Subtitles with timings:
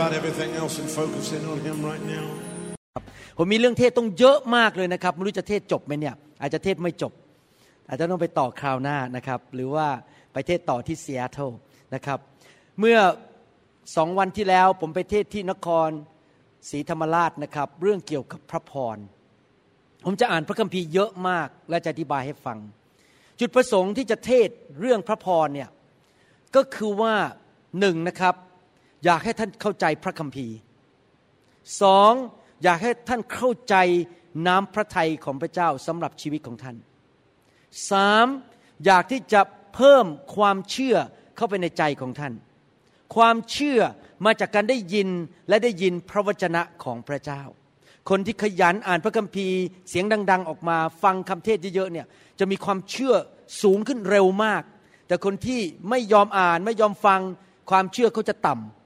[0.00, 2.26] about everything else and focus in on Him right now.
[3.38, 7.12] ผมมีเรื่องเทศน์ต้องเยอะมากเลยนะครับไม่รู้จะเทศน์จบไหมเนี่ยอาจจะเทศน์ไม่จบ
[7.88, 9.88] อาจจะต้องไปต่อคราวหน้านะครับหรือว่า
[10.32, 11.50] ไปเทศน์ต่อที่ซีแอตเทิล
[11.94, 12.18] นะครับ
[12.80, 12.98] เมื่อ
[13.96, 15.88] สองวันที่แล้วผมไปเทศน์ที่นคร
[16.70, 18.98] ศรีธรรมราชนะครับเรื่องเกี่ยวกับพระพร
[20.04, 22.58] ผมจะอ่านพระคัมภีร์เยอะมากและจะอธิบายให้ฟัง
[23.40, 24.48] จุดประสงค์ที่จะเทศ
[24.80, 25.68] เรื่องพระพรเนี่ย
[26.56, 27.14] ก็คือว่า
[27.80, 28.34] หนึ่งนะครับ
[29.04, 30.56] อยากให้ท่านเข้าใจพระคัมภีร์
[31.82, 32.12] สอง
[32.62, 33.74] อยากให้ท่านเข้าใจ
[34.46, 36.76] น้ำพระทัยของพระเจ้าสำหรับชีวิตของท่าน
[37.90, 38.26] สาม
[38.84, 39.40] อยากที่จะ
[39.74, 40.06] เพิ่ม
[40.36, 40.96] ความเชื่อ
[41.36, 42.32] เข้าไปในใจของท่าน
[43.14, 43.80] ความเชื่อ
[44.24, 45.08] มาจากการได้ยิน
[45.48, 47.42] และได้ยินพระวจนะของพระเจ้า
[48.10, 52.06] คนที่ขยันอ่านพระคัมภีร์ เสียงดัง ๆ ออกมา ฟังคำเทศเยอะๆเนี่ย
[52.38, 53.14] จะมีความเชื่อ
[53.62, 54.62] สูงขึ้นเร็วมาก
[55.06, 57.20] แต่คนที่ไม่ยอมอ่านไม่ยอมฟัง
[57.70, 58.79] ความเชื่อเขาจะต่ำ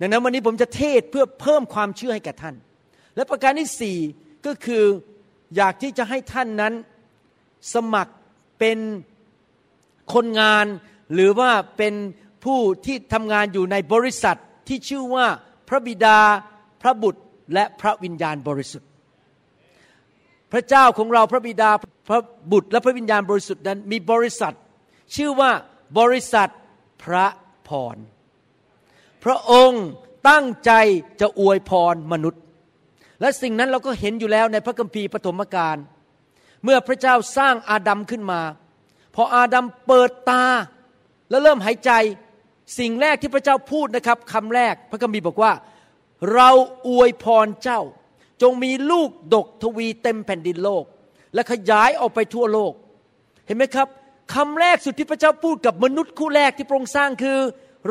[0.00, 2.54] ดังนั้นวันนี้ผมจะเทศเพื่อเพิ่มความเชื่อให้แก่ท่าน
[3.16, 3.98] และประการที่สี่
[4.46, 4.84] ก็คือ
[5.56, 6.74] อยากที่จะให้ท่านนั้น
[7.74, 8.14] สมัคร
[8.58, 8.78] เป็น
[10.14, 10.66] คนงาน
[11.14, 11.94] หรือว่าเป็น
[12.44, 14.38] ผู้ที่ทำงานอยู่ในบริษัท
[14.68, 15.26] ที่ชื่อว่า
[15.68, 16.18] พระบิดา
[16.82, 17.22] พระบุตร
[17.54, 18.88] และพระวิญญาณบริสุทธิ์
[20.52, 21.70] พระเจ้าของเราพระบิดา
[22.08, 22.20] พระ
[22.52, 24.54] บุตรและพระวิญญาณบริสุทธิ์นั้นมีบริษัท
[25.16, 25.50] ชื่อว่า
[25.98, 26.50] บริษัท
[27.04, 27.26] พระ
[27.68, 27.96] พร
[29.24, 29.84] พระองค์
[30.28, 30.72] ตั้งใจ
[31.20, 32.42] จะอวยพรมนุษย์
[33.20, 35.76] และสิ่งนั้นเราก็เห็นอยู่แล้วในพระคัมภีร์ปฐมกาล
[36.64, 38.40] เมื่อพระเจ้าสร้างอาดัมขึ้นมา
[39.14, 40.44] พออาดัมเปิดตา
[41.30, 41.90] แล้วเริ่มหายใจ
[42.78, 45.52] สิ่งแรกที่พระเจ้าพูดนะครับคำแรกพระคัมภีร์บอกว่า
[46.34, 46.50] เรา
[46.88, 47.80] อวยพรเจ้า
[48.42, 50.84] จงมีลูกดกทวีเต็มแผ่นดินโลก
[51.34, 52.72] และขยายออกไปทั่วโลก
[53.46, 53.88] เห็นไหมครับ
[54.34, 57.38] คำแรกสุดที่พระเจ้าพูดกับมนุษย์คู่แรกที่พระองค์สร้างคือ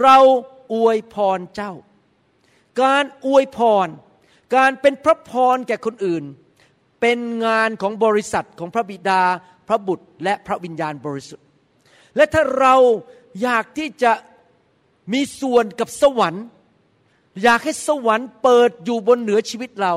[0.03, 0.17] เรา
[0.73, 1.73] อวยพรเจ้า
[2.81, 3.87] การอวยพร
[4.55, 6.23] การเป็นพระพรแก่คนอื่น
[7.01, 9.21] เป็นงานของบริษัทของพระบิดา
[9.67, 11.45] พระบุตร และพระวิญญาณบริสุทธิ์
[12.15, 12.75] และถ้าเรา
[13.41, 14.13] อยากที่จะ
[15.13, 16.45] มีส่วนกับสวรรค์
[17.43, 19.93] อยากให้สวรรค์เปิดอยู่บนเหนือชีวิตเรา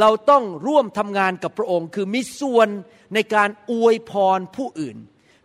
[0.00, 2.68] เราต้องร่วมทำงานกับพระองค์ คือมีส่วน
[3.14, 4.96] ในการอวยพรผู้อื่น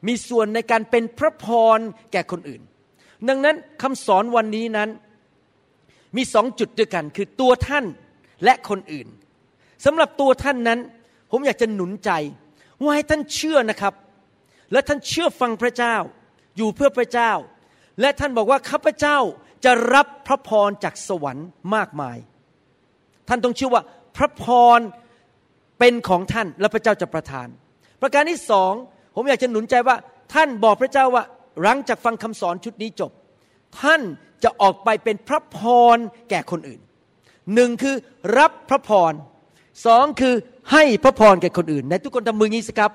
[0.08, 1.48] มีส่วนในการเป็นพระพ
[1.78, 1.80] ร
[2.12, 2.62] แก่คนอื่น
[3.30, 4.90] ดังนั้นคำสอนวันนี้นั้น
[6.18, 7.86] มีสองจุดด้วยกัน คือตัวท่าน
[8.44, 9.08] และคนอื่น
[9.86, 10.80] สำหรับตัวท่านนั้น
[11.32, 12.12] ผมอยากจะหนุนใจ
[12.82, 13.94] ว่าให้ท่านเชื่อนะครับ
[14.72, 15.96] และท่านเชื่อฟังพระเจ้า
[16.58, 17.32] อยู่เพื่อพระเจ้า
[18.02, 19.18] และท่านบอกว่าข้าพเจ้า
[19.66, 22.18] จะรับพระพรจากสวรรค์มากมาย
[23.28, 23.84] ท่านต้องเชื่อว่า
[24.18, 24.46] พระพ
[24.78, 24.80] ร
[25.80, 27.48] เป็นของท่านและพระเจ้าจะประทาน
[28.02, 28.74] ประการที่สอง
[29.16, 29.96] ผมอยากจะหนุนใจว่า
[30.34, 31.24] ท่านบอกพระเจ้าว่า
[31.62, 33.12] หลังจากฟังคำสอนชุดนี้จบ
[33.80, 34.02] ท่าน
[34.44, 35.60] จะออกไปเป็นพระพ
[35.96, 35.98] ร
[36.30, 36.82] แก่คนอื่น
[37.54, 37.96] หนึ่งคือ
[38.38, 39.14] รับพระพร
[39.86, 40.34] สองคือ
[40.72, 42.92] ให้พระพรแก่คนอื่น ในทุกคนทำมืองี้สิครับ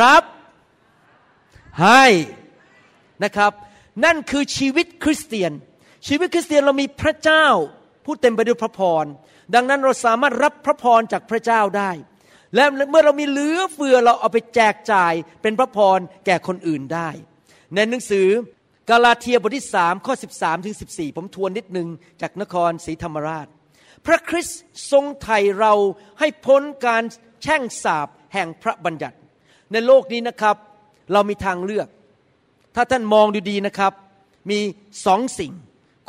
[0.00, 0.24] รับ
[1.82, 2.04] ให้
[3.24, 3.52] นะครับ
[4.04, 5.52] นั่นคือชีวิตคริสเตียน
[6.08, 7.46] ชีวิตคริสเตียนเรามีพระเจ้า
[8.04, 9.04] ผู้เต็มไปด้วยพระพร
[9.54, 11.90] ดังนั้นเราสามารถรับพระพรจากพระเจ้าได้
[12.54, 17.08] และเมื่อเรามีเหลือเฟือเราเอาไปแจกจ่ายเป็นพระพรแก่คนอื่นได้
[17.74, 18.28] ในหนังสือ
[18.90, 21.88] กาลาเทียบทที่สามข้อ 13ถึง14 ผมทวนนิดนึง
[22.20, 23.46] จากนครศรีธรรมราช
[24.06, 24.60] พระคริสต์
[24.90, 25.74] ทรงไถ่เรา
[26.18, 27.02] ให้พ้นการ
[27.42, 29.16] แช่งสาบแห่งพระบัญญัติ
[29.72, 30.56] ในโลกนี้นะครับ
[31.12, 31.88] เรามีทางเลือก
[32.74, 33.92] ถ้าท่านมองดูดีนะครับ
[34.50, 34.60] มี
[35.06, 35.52] สองสิ่ง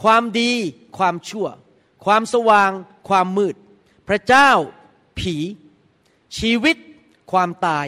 [0.04, 0.52] ความดี
[0.98, 1.48] ความชั่ว
[2.06, 2.72] ความสว่าง
[3.10, 3.56] ความมืด
[4.08, 4.50] พระเจ้า
[5.20, 5.36] ผี
[6.38, 6.76] ชีวิต
[7.32, 7.88] ความตาย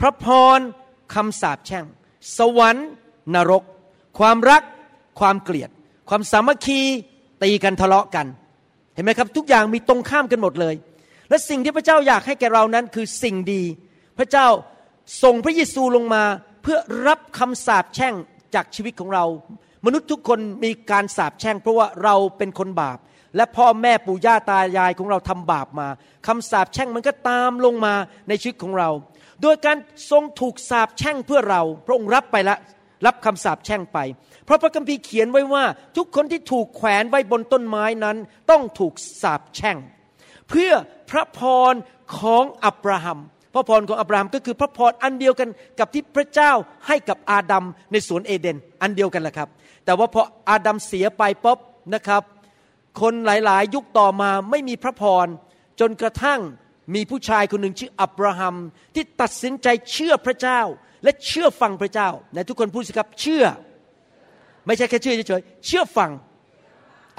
[0.00, 0.26] พระพ
[0.56, 0.60] ร
[1.14, 1.86] คำสาปแช่ง
[2.38, 2.88] สวรรค์
[3.34, 3.62] นรก
[4.18, 4.62] ความรัก
[5.20, 5.70] ความเกลียด
[6.08, 6.80] ความสามัคคี
[7.42, 8.26] ตีกันทะเลาะกัน
[8.94, 10.74] เห็นไหมครับ ทุกอย่างมีตรงข้ามกันหมดเลย
[11.28, 13.62] และสิ่งที่พระเจ้าอยากให้แก่เรานั้นคือสิ่งดี
[14.18, 14.46] พระเจ้า
[15.22, 16.22] ส่งพระเยซูลงมา
[16.62, 18.14] เพื่อรับคำสาปแช่ง
[18.54, 19.24] จากชีวิตของเรา
[19.86, 22.98] มนุษย์ทุกคนมีการสาปแช่ง เพราะว่าเราเป็นคนบาป
[23.36, 25.88] และพ่อแม่ปู่ย่าตายายของเราทำบาปมา
[26.26, 27.94] คำสาปแช่งมันก็ตามลงมา
[28.28, 28.90] ในชีวิตของเรา
[29.42, 29.76] โดยการ
[30.10, 32.56] ทรงถูกสาปแช่งเพื่อเรา พระองค์รับไปละ
[33.06, 33.98] รับคำสาปแช่งไป
[34.44, 35.64] เพราะพระคัมภีร์เขียนไว้ว่า
[35.96, 38.16] ทุกคนที่ถูกแขวนไว้บนต้นไม้นั้น
[38.50, 39.76] ต้องถูกสาปแช่ง
[40.48, 40.72] เพื่อ
[41.10, 41.40] พระพ
[41.72, 41.74] ร
[42.18, 43.18] ของอับราฮัม
[43.54, 45.48] พระพรของอับราฮัมก็คือพระพรอันเดียวกัน
[45.78, 46.52] กับที่พระเจ้า
[46.86, 49.48] ให้กับอาดัมในสวนเอเดนอันเดียวกันแหละครับ
[49.84, 51.58] แต่ว่าพออาดัมเสียไปป๊บ
[51.94, 52.22] นะครับ
[53.00, 55.26] คนหลายๆ ยุคต่อมาไม่มีพระพร
[55.80, 56.40] จนกระทั่ง
[56.94, 58.56] มีผู้ชายคนหนึ่งชื่ออับราฮัม
[58.94, 60.60] ที่ตัดสินใจเชื่อพระเจ้า
[61.04, 63.44] และเชื่อฟังพระเจ้าในทุกคนพูดสิครับเชื่อ
[64.66, 66.10] ไม่ใช่แค่เชื่อเฉยๆเชื่อฟัง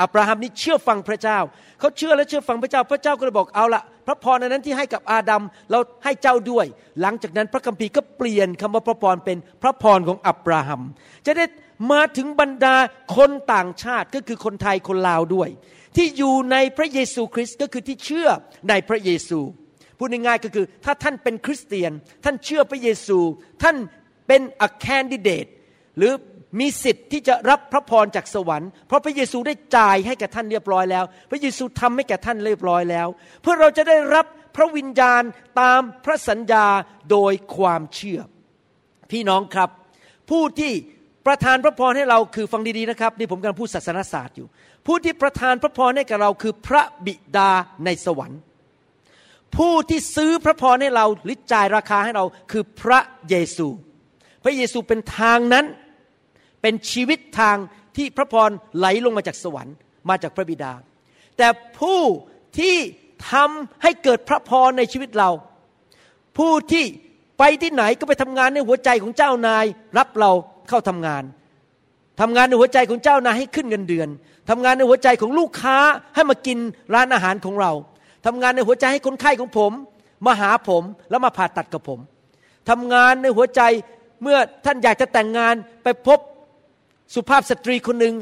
[0.02, 1.40] อับราฮัมนี่เชื่อฟังพระเจ้า
[1.80, 6.66] เขาเชื่อและเชื่อฟังพระเจ้า พระเจ้าก็เลยบอกเอาละพระพรนั้นที่ให้กับอาดัมเราให้เจ้าด้วย
[7.02, 10.82] หลังจากนั้นพระคัมภีร์ก็เปลี่ยนคำว่าพระพรเป็นพระพรของอับราฮัม
[11.26, 11.46] จะได้
[11.92, 12.76] มาถึงบรรดา
[13.18, 15.50] คนต่างชาติก็คือคนไทยคนลาวด้วย
[15.96, 18.30] ที่อยู่ในพระเยซูคริสต์ก็คือที่เชื่อ
[18.70, 19.40] ในพระเยซู
[19.98, 21.92] พูดง่ายๆก็คือ ถ้าท่านเป็นคริสเตียน
[22.24, 23.20] ท่านเชื่อพระเยซู
[23.64, 23.76] ท่าน
[24.28, 25.50] เป็น a candidate
[25.98, 26.14] หรือ
[26.60, 33.08] มีสิทธิ์ที่จะรับพระพรจากสวรรค์ เพราะพระเยซูได้จ่ายให้แก่ท่านเรียบร้อยแล้ว พระเยซูทำให้แก่ท่านเรียบร้อยแล้ว
[33.42, 34.26] เพื่อเราจะได้รับ
[34.56, 35.24] พระวิญญาณ
[35.62, 36.66] ตามพระสัญญา
[37.12, 38.20] โดยความเชื่อ
[39.12, 39.70] พี่น้องครับ
[40.30, 40.74] ผู้ที่
[41.26, 44.48] ประทานพระพรให้เราคือฟังดีๆนะครับนี่ผมกำลังพูดศาสนศาสตร์อยู่
[44.86, 47.52] ผู้ที่ประทานพระพรให้กับเราคือพระบิดา
[47.86, 48.40] ในสวรรค์
[49.58, 53.00] ผู้ที่ซื้อพระพรให้เราหรือจ่ายราคาให้เราคือพระ
[53.30, 53.68] เยซู
[54.44, 55.66] พระเยซูเป็นทางนั้น
[56.62, 57.58] เป็นชีวิตทาง
[57.98, 59.76] ที่พระพรไหลลงมาจากสวรรค์
[60.10, 60.72] มาจากพระบิดา
[61.38, 61.48] แต่
[61.80, 62.02] ผู้
[62.60, 62.76] ที่
[63.32, 65.30] ทำให้เกิดพระพรในชีวิตเรา
[66.38, 66.86] ผู้ที่
[67.40, 69.66] ไปที่ไหนก็ไปทำงานในหัวใจของเจ้านาย
[69.98, 70.32] รับเรา
[70.70, 71.24] เข้าทำงาน
[72.22, 74.10] ทำงานในหัวใจของเจ้านายให้ขึ้นเงินเดือน
[74.50, 75.78] ทำงานในหัวใจของลูกค้า
[76.16, 76.58] ให้มากิน
[76.94, 77.72] ร้านอาหารของเรา
[78.26, 79.72] ทำงานในหัวใจให้คนไข้ของผม
[80.26, 82.00] มาหาผมแล้วมาผ่าตัดกับผม
[82.70, 83.62] ทำงานในหัวใจ
[84.22, 86.20] เมื่อท่านอยากจะแต่งงานไปพบ
[87.16, 88.16] สุภาพสตรีคนหนึ่ง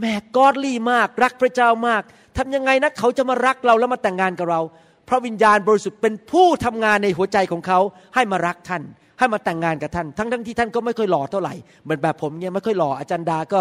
[0.00, 2.02] แม่กอดลี่มาก รักพระเจ้ามาก
[2.36, 4.60] ทำยังไงนะเขาจะมารักเราแล้วมาแต่งงานกับเรา
[5.08, 7.78] พระวิญญาณบริสุทธิ์เป็นผู้ทำงานในหัวใจของเขา
[8.14, 8.82] ให้มารักท่าน
[9.18, 13.60] ให้มาแต่งงานกับท่าน ทั้งทั้งที่ท่านก็ไม่ค่อยหล่อเท่าไหร่เหมือนแบบผมเนี่ยไม่ค่อยหล่ออาจารย์ดาก็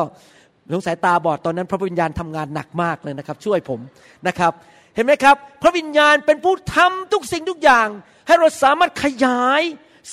[0.73, 3.79] สงสัยตาบอดตอนนั้น พระวิญญาณทำงานหนักมากเลยนะครับ ช่วยผม
[4.27, 4.51] นะครับ
[4.95, 7.87] เห็นไหมครับ พระวิญญาณเป็นผู้ทำทุกสิ่งทุกอย่าง
[8.27, 9.61] ให้เราสามารถขยาย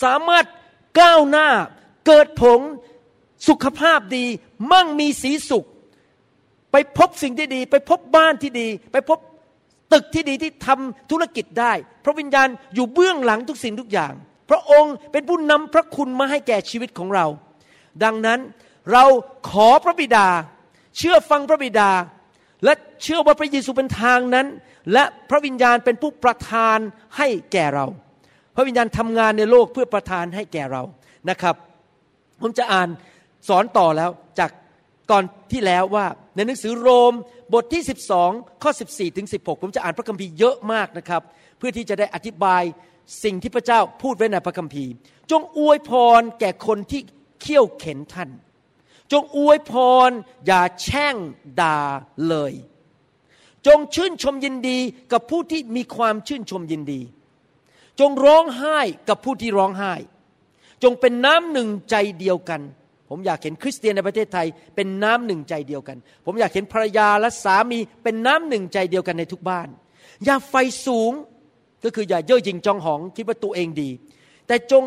[0.02, 0.44] สามารถ
[1.00, 1.48] ก้าวหน้า
[2.06, 2.60] เกิดผล
[3.48, 4.24] สุขภาพดี
[4.72, 5.64] มั่งมีสีสุข
[6.72, 9.18] ไปพบสิ่งที่ดี ไปพบบ้านที่ดี ไปพบ
[9.92, 11.72] ตึกที่ดีที่ทำธุรกิจได้
[12.04, 14.12] พระวิญญาณอยู่เบื้องหลังทุกสิ่งทุกอย่าง
[14.50, 17.26] พระองค์เป็นผู้นำพระคุณมาให้แก่ชีวิตของเรา
[18.04, 18.40] ดังนั้น
[18.92, 19.04] เรา
[19.50, 20.26] ขอพระบิดา
[20.98, 21.90] เชื่อฟังพระบิดา
[22.64, 22.72] และ
[23.02, 24.46] เชื่อว่าพระเยซูเป็นทางนั้น
[24.92, 26.78] และพระวิญญาณเป็นผู้ประทาน
[27.16, 27.86] ให้แก่เรา
[28.56, 30.82] พระวิญญาณทำงานในโลกเพื่อประทานให้แก่เรา
[31.30, 31.54] นะครับ
[32.40, 32.88] ผมจะอ่าน
[33.48, 34.50] สอนต่อแล้วจาก
[35.10, 35.22] ตอน
[35.52, 37.12] ที่แล้วว่า ในหนังสือโรม
[37.54, 37.82] บทที่
[38.22, 41.22] 12 ข้อ 14 ถึง 16 ผมจะอ่านพระคัมภีร์เยอะมากนะครับ
[41.58, 42.62] เพื่อที่จะได้อธิบาย
[43.24, 44.92] สิ่งที่พระเจ้าพูดไว้ในพระคัมภีร์
[45.30, 47.00] จงอวยพรแก่คนที่
[47.40, 48.30] เขี่ยวเข็นท่าน
[49.12, 49.72] จงอวยพ
[50.08, 50.10] ร
[50.46, 51.16] อย่าแช่ง
[51.60, 51.78] ด่า
[52.28, 52.52] เลย
[53.66, 54.78] จงชื่นชมยินดี
[55.12, 57.00] กับผู้ที่มีความชื่นชมยินดี
[58.00, 59.94] จงร้องไห้กับผู้ที่ร้องไห้
[60.82, 62.60] จงเป็นน้ำหนึ่งใจเดียวกัน
[63.16, 69.68] ผมอยากเห็นคริสเตียนในประเทศไทยเป็นน้ำหนึ่งใจเดียวกัน ผมอยากเห็นภรรยาและสามีเป็นน้ำหนึ่งใจเดียวกันในทุกบ้าน
[70.24, 70.54] อย่าไฟ
[70.86, 71.12] สูง
[71.84, 73.90] ก็คืออย่าเย่อหยิ่งจองหองคิดว่าตัวเองดี
[74.46, 74.84] แต่จง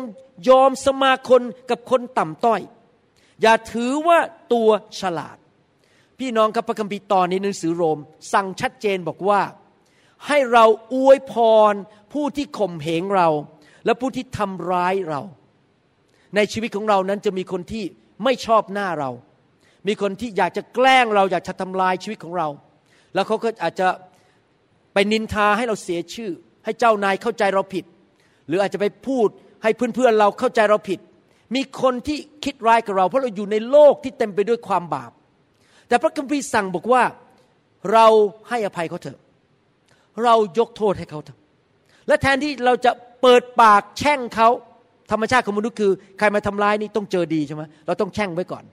[0.48, 2.60] ยอมสมาคมกับคนต่ำต้อย
[3.42, 4.18] อย่าถือว่า
[4.52, 4.68] ตัว
[5.00, 5.36] ฉลาด
[6.18, 7.98] พี่น้องครับพระคัมภีร์ตอนในหนังสือโรม
[8.32, 9.40] สั่งชัดเจนบอกว่า
[10.26, 11.34] ให้เราอวยพ
[11.72, 11.74] ร
[12.12, 13.28] ผู้ที่ข่มเหงเรา
[13.84, 15.20] และผู้ที่ทำร้ายเรา
[16.36, 17.84] ในชีวิตของเรานั้นจะมีคนที่
[18.24, 19.10] ไม่ชอบหน้าเรา
[19.86, 22.48] มีคนที่อยากจะแกล้งเราอยากจะทำลายชีวิตของเรา
[23.14, 23.88] แล้วเขาก็อาจจะ
[24.92, 26.30] ไปนินทาให้เราเสียชื่อ
[26.64, 27.84] ให้เจ้านายเข้าใจเราผิด
[28.46, 29.28] หรืออาจจะไปพูด
[29.62, 31.00] ให้เพื่อนๆเราเข้าใจเราผิด
[31.54, 35.12] มีคนที่คิดร้ายกับเรา เพราะเราอยู่ในโลกที่เต็มไปด้วยความบาป
[35.88, 37.02] แต่พระคัมภีร์สั่งบอกว่า
[37.92, 38.06] เรา
[38.48, 39.18] ให้อภัยเขาเถอะ
[40.24, 41.38] เรายกโทษให้เขาเถอะ
[42.06, 44.48] และแทนที่เราจะเปิดปากแช่งเขา
[45.10, 48.64] ธรรมชาติของมนุษย์คือใครมาทำร้ายนี่ต้องเจอดีใช่ไหมเราต้องแช่งไว้ก่อน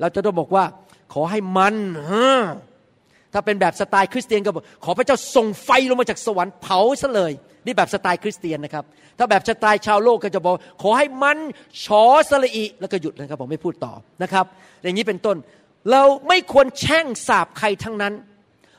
[0.00, 0.64] เราจะต้องบอกว่า
[1.12, 1.76] ขอให้มัน
[2.08, 2.12] ฮ
[3.32, 7.32] ถ้าเป็นแบบสไตล์คริสเตียนก็บอกขอพระเจ้าส่งไฟลงมาจากสวรรค์เผาซะเลย
[7.66, 8.84] นี่แบบสไตล์คริสเตียนนะครับ
[9.18, 11.38] ถ้าแบบสไตล์ชาวโลกก็จะบอก ขอให้มัน
[11.84, 13.92] ชอสละอิแล้วก็หยุดนะครับผมไม่พูดต่อ
[14.22, 14.44] นะครับ
[14.82, 15.36] อย่างนี้เป็นต้น
[15.90, 18.14] เราไม่ควรแช่งสาบใครทั้งนั้น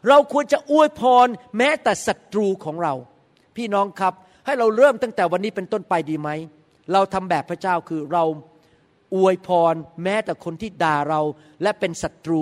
[0.10, 2.94] เราควรจะอวยพรแม้แต่ศัตรูของเรา
[3.58, 4.14] พี่น้องครับ
[4.46, 6.30] ให้เราเริ่มตั้งแต่วันนี้เป็นต้นไปดีไหม
[6.94, 8.24] เราทำแบบพระเจ้าคือเรา
[9.16, 11.22] อวยพรแม้แต่คนที่ด่าเรา
[11.64, 12.42] และเป็นศัตรู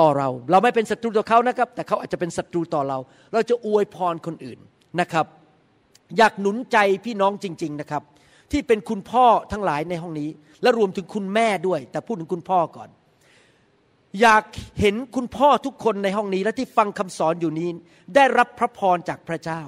[0.00, 2.98] ต่อเรา เราไม่เป็นศัตรูต่อเขานะครับ แต่เขาอาจจะเป็นศัตรูต่อเรา
[3.32, 4.58] เราจะอวยพรคนอื่น
[5.00, 5.26] นะครับ
[6.16, 8.02] อยากหนุนใจพี่น้องจริง ๆนะครับ
[8.52, 10.30] ที่เป็นคุณพ่อทั้งหลายในห้องนี้
[10.62, 12.88] และรวมถึงคุณแม่ด้วย แต่พูดถึงคุณพ่อก่อน
[14.20, 14.44] อยาก
[14.80, 17.68] เห็นคุณพ่อทุกคนในห้องนี้ และที่ฟังคำสอนอยู่นี้
[18.14, 19.62] ได้รับพระพรจากพระเจ้า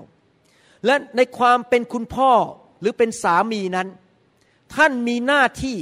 [0.87, 2.31] และในความเป็นคุณพ่อ
[2.81, 3.89] หรือเป็นสามีนั้น
[4.77, 5.79] ท่านมีหน้าที่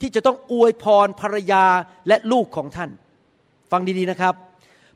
[0.00, 1.64] ที่จะต้องอวยพรภรรยา
[2.08, 2.90] และลูกของท่าน
[3.70, 4.34] ฟังดีๆนะครับ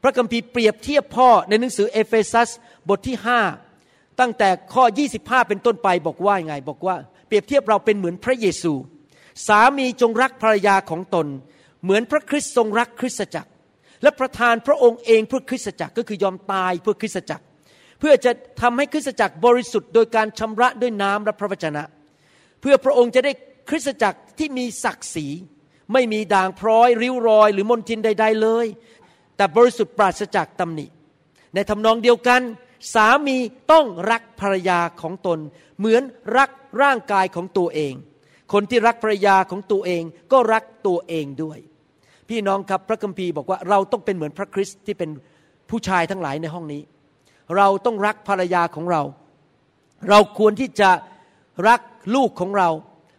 [0.03, 2.51] พระคัมภีร์เปรียบเทียบพ่อในหนังสือเอเฟซัส
[2.89, 3.17] บทที่
[3.65, 4.85] 5 ตั้งแต่ข้อ
[5.17, 8.73] 25 เป็นต้นไปบอกว่าไง บอกว่า เปรียบเทียบเราเป็นเหมือนพระเยซู
[9.49, 11.27] สามีจงรักภรรยาของตน
[11.83, 13.51] เหมือนพระคริสต์ทรงรักคริสตจักร
[14.03, 17.45] และประทานพระองค์เองเพื่อคริสตจักรก็คือยอมตายเพื่อคริสตจักร
[18.01, 23.33] เพื่อจะทำให้คริสตจักรบริสุทธิ์โดยการชำระด้วยน้ำและพระวจนะเเพื่อพระองค์จะได้
[23.69, 25.27] คริสตจักรที่มีศักดิ์ศรี
[25.93, 28.67] ไม่มีด่างพร้อย ริ้วรอย หรือมลทินใด ๆ เลย
[29.37, 30.87] แต่บริสุทธิ์ปราศจากตำหนิ
[31.55, 32.41] ในทำนองเดียวกัน
[32.95, 33.37] สามี
[33.73, 35.39] ต้องรักภรรยาของตน
[35.79, 36.03] เหมือน
[36.37, 36.51] รัก
[36.83, 37.95] ร่างกายของตัวเอง
[38.53, 41.59] คนที่รักภรรยาของตัวเองก็รักตัวเองด้วย
[42.29, 45.11] พี่น้องครับพระคัมภีร์บอกว่าเราต้องเป็นเหมือนพระคริสต์ที่เป็น
[45.71, 46.83] ผู้ชายทั้งหลายในห้องนี้
[47.57, 49.03] เราต้องรักภรรยาของเรา
[50.09, 50.91] เราควรที่จะ
[51.69, 51.81] รัก
[52.15, 52.69] ลูกของเรา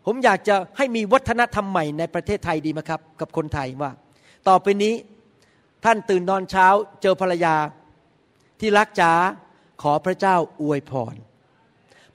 [0.06, 3.92] ผมอยากจะให้มีวัฒนธรรมใหม่ในประเทศไทยดีไหมครับ กับคนไทยว่า
[4.48, 4.94] ต่อไปนี้
[5.86, 6.68] ท่านตื่นนอนเช้า
[7.02, 7.56] เจอภรรยา
[8.60, 9.12] ที่รักจ๋า
[9.82, 11.16] ขอพระเจ้าอวยพร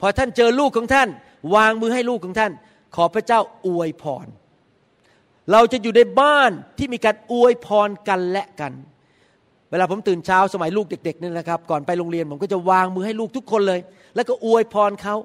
[0.01, 1.09] พอท่านเจอลูกของท่าน
[1.55, 2.53] วางมือให้ลูกของท่าน
[2.97, 4.27] ขอพระเจ้าอวยพร
[5.53, 8.73] เราจะอยู่ในบ้านที่มีการอวยพรกันและกัน
[9.71, 13.81] เวลาผมตื่นเช้าสมัยลูกเด็กๆนี่นะครับ ก่อนไปโรงเรียนผมก็จะวางมือให้ลูกทุกคนเลย
[14.15, 15.17] แล้วก็อวยพรเขา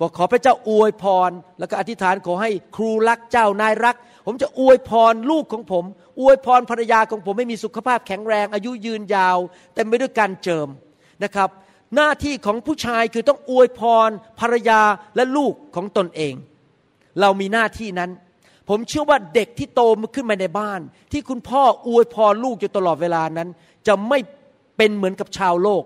[0.00, 3.96] บอกขอพระเจ้าอวยพร แล้วก็อธิษฐานขอให้ครูรักเจ้านายรัก
[4.26, 5.84] ผมจะอวยพรลูกของผม
[6.20, 9.38] อวยพรภรรยาของผมให้มีสุขภาพแข็งแรง อายุยืนยาว
[9.74, 10.68] เต็มไปด้วยการเจิม
[11.24, 11.48] นะครับ
[11.94, 14.80] หน้าที่ของผู้ชายคือต้องอวยพรภรรยา
[15.16, 16.34] และลูกของตนเอง
[17.20, 18.10] เรามีหน้าที่นั้น
[18.68, 20.80] ผมเชื่อว่าเด็กที่โตมาขึ้นมาในบ้าน
[21.12, 23.48] ที่คุณพ่ออวยพรลูกอยู่ตลอดเวลานั้น
[23.86, 24.18] จะไม่
[24.76, 25.84] เป็นเหมือนกับชาวโลก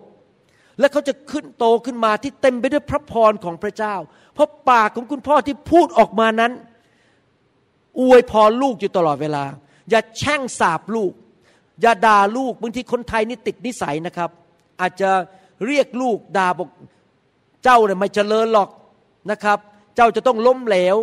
[0.78, 3.94] และเขาจะขึ้นโตขึ้นมาที่เต็มไปด้วยพระพรของพระเจ้า
[4.34, 6.52] เพราะปากของคุณพ่อที่พูดออกมานั้น
[8.00, 9.44] อวยพรลูกอยู่ตลอดเวลา
[9.90, 11.12] อย่าแช่งสาบลูก
[11.80, 14.30] อย่าด่าลูกบางทีคนไทยนี่ติดนิสัยนะครับ
[14.80, 15.10] อาจจะ
[15.66, 16.68] เรียกลูกด่าบอก
[17.64, 18.68] เจ้าเนี่ยไม่เจริญหรอก
[19.30, 19.58] นะครับ
[19.96, 20.96] เจ้าจะต้องล้มเหลว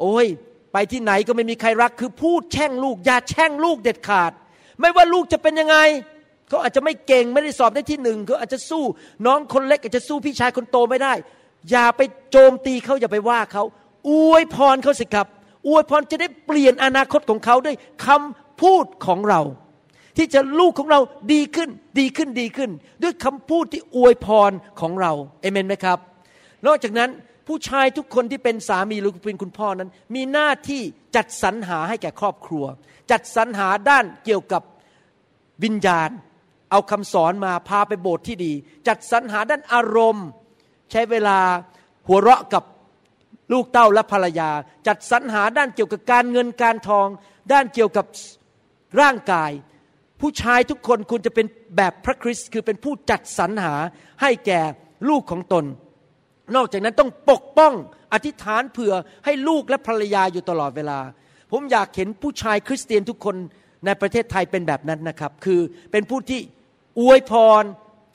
[0.00, 0.26] โอ้ย
[0.72, 4.32] ไปที่ไหนก็ไม่มีใครรักคือพูดแช่งลูก อย่าแช่งลูกเด็ดขาด
[4.80, 5.76] ไม่ว่าลูกจะเป็นยังไง
[6.52, 8.84] เขาอาจจะไม่เก่งไม่ได้สอบได้ที่หนึ่งเขาอาจจะสู้
[9.26, 11.12] น้องคนเล็ก อาจจะสู้พี่ชายคนโตไม่ได้
[11.70, 13.64] อย่าไปโจมตีเขาอย่าไปว่าเขา
[14.10, 15.26] อวยพรเขาสิครับ
[15.68, 19.40] อวยพรจะได้เปลี่ยนอนาคตของเขาด้วยคำพูดของเรา
[20.16, 21.00] ที่จะลูกของเรา
[21.32, 22.70] ดีขึ้นดีขึ้นดีขึ้น
[23.02, 25.98] ด้วยคำพูดที่อวยพรของเราเอเมนไหมครับ
[26.66, 27.10] นอกจากนั้น
[27.48, 30.82] ผู้ชายทุกคนที่เป็นสามีหรือเป็นคุณพ่อนั้น มีหน้าที่
[31.16, 32.64] จัดสรรหาให้แก่ครอบครัว
[33.10, 34.62] จัดสรรหาด้านเกี่ยวกับ
[35.64, 36.10] วิญญาณ
[36.72, 38.52] เอาคำสอนมาพาไปโบสถ์ที่ดี
[38.88, 40.26] จัดสรรหาด้านอารมณ์
[40.90, 41.38] ใช้เวลา
[42.08, 42.64] หัวเราะกับ
[43.52, 44.50] ลูกเต้าและภรรยา
[44.86, 47.06] จัดสรรหาด้านเกี่ยวกับการเงินการทอง
[47.52, 48.06] ด้านเกี่ยวกับ
[49.00, 49.50] ร่างกาย
[50.20, 53.74] ผู้ชายทุกคนควรจะเป็นแบบพระคริสต์คือเป็นผู้จัดสรรหา
[54.22, 54.60] ให้แก่
[55.08, 55.64] ลูกของตน
[56.56, 57.72] นอกจากนั้นต้องปกป้อง
[58.12, 60.98] อธิษฐานเผื่อให้ลูกและภรรยาอยู่ตลอดเวลา
[61.52, 63.36] ผมอยากเห็นผู้ชายคริสเตียนทุกคน
[63.86, 65.60] ในประเทศไทยเป็นแบบนั้นนะครับ คือ
[65.92, 66.40] เป็นผู้ที่
[67.00, 67.62] อวยพร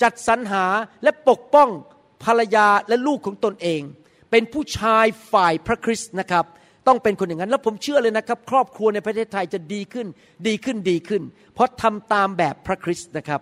[0.01, 0.65] จัดสรรหา
[1.03, 1.69] และปกป้อง
[2.23, 3.81] ภรรยาและลูกของตนเอง
[4.31, 6.45] เป็นผู้ชายฝ่ายพระคริสต์นะครับ
[6.87, 10.07] ต้องเป็นคนอย่างนั้น แล้วผมเชื่อเลยนะครับ ครอบครัวในประเทศไทยจะดีขึ้น
[10.47, 11.21] ดีขึ้นดีขึ้น
[11.53, 13.41] เพราะทำตามแบบพระคริสต์นะครับ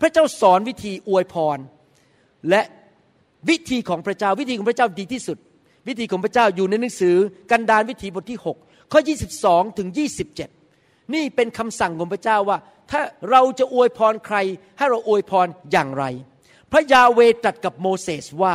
[0.00, 1.58] พระเจ้าสอนวิธีอวยพร
[2.50, 2.62] และ
[3.50, 5.38] วิธีของพระเจ้าวิธีของพระเจ้าดีที่สุด
[5.88, 7.16] วิธีของพระเจ้าอยู่ในหนังสือ
[7.50, 9.00] กันดารวิธีบทที่ 6 ข้อ
[9.38, 9.88] 22 ถึง
[10.50, 12.58] 27 นี่เป็นคำสั่งของพระเจ้าว่า
[12.90, 13.00] ถ้า
[13.30, 14.36] เราจะอวยพรใคร
[14.78, 16.04] ให้เราอวยพรอย่างไร
[16.72, 18.54] พระยาเวตรัสกับโมเสสว่า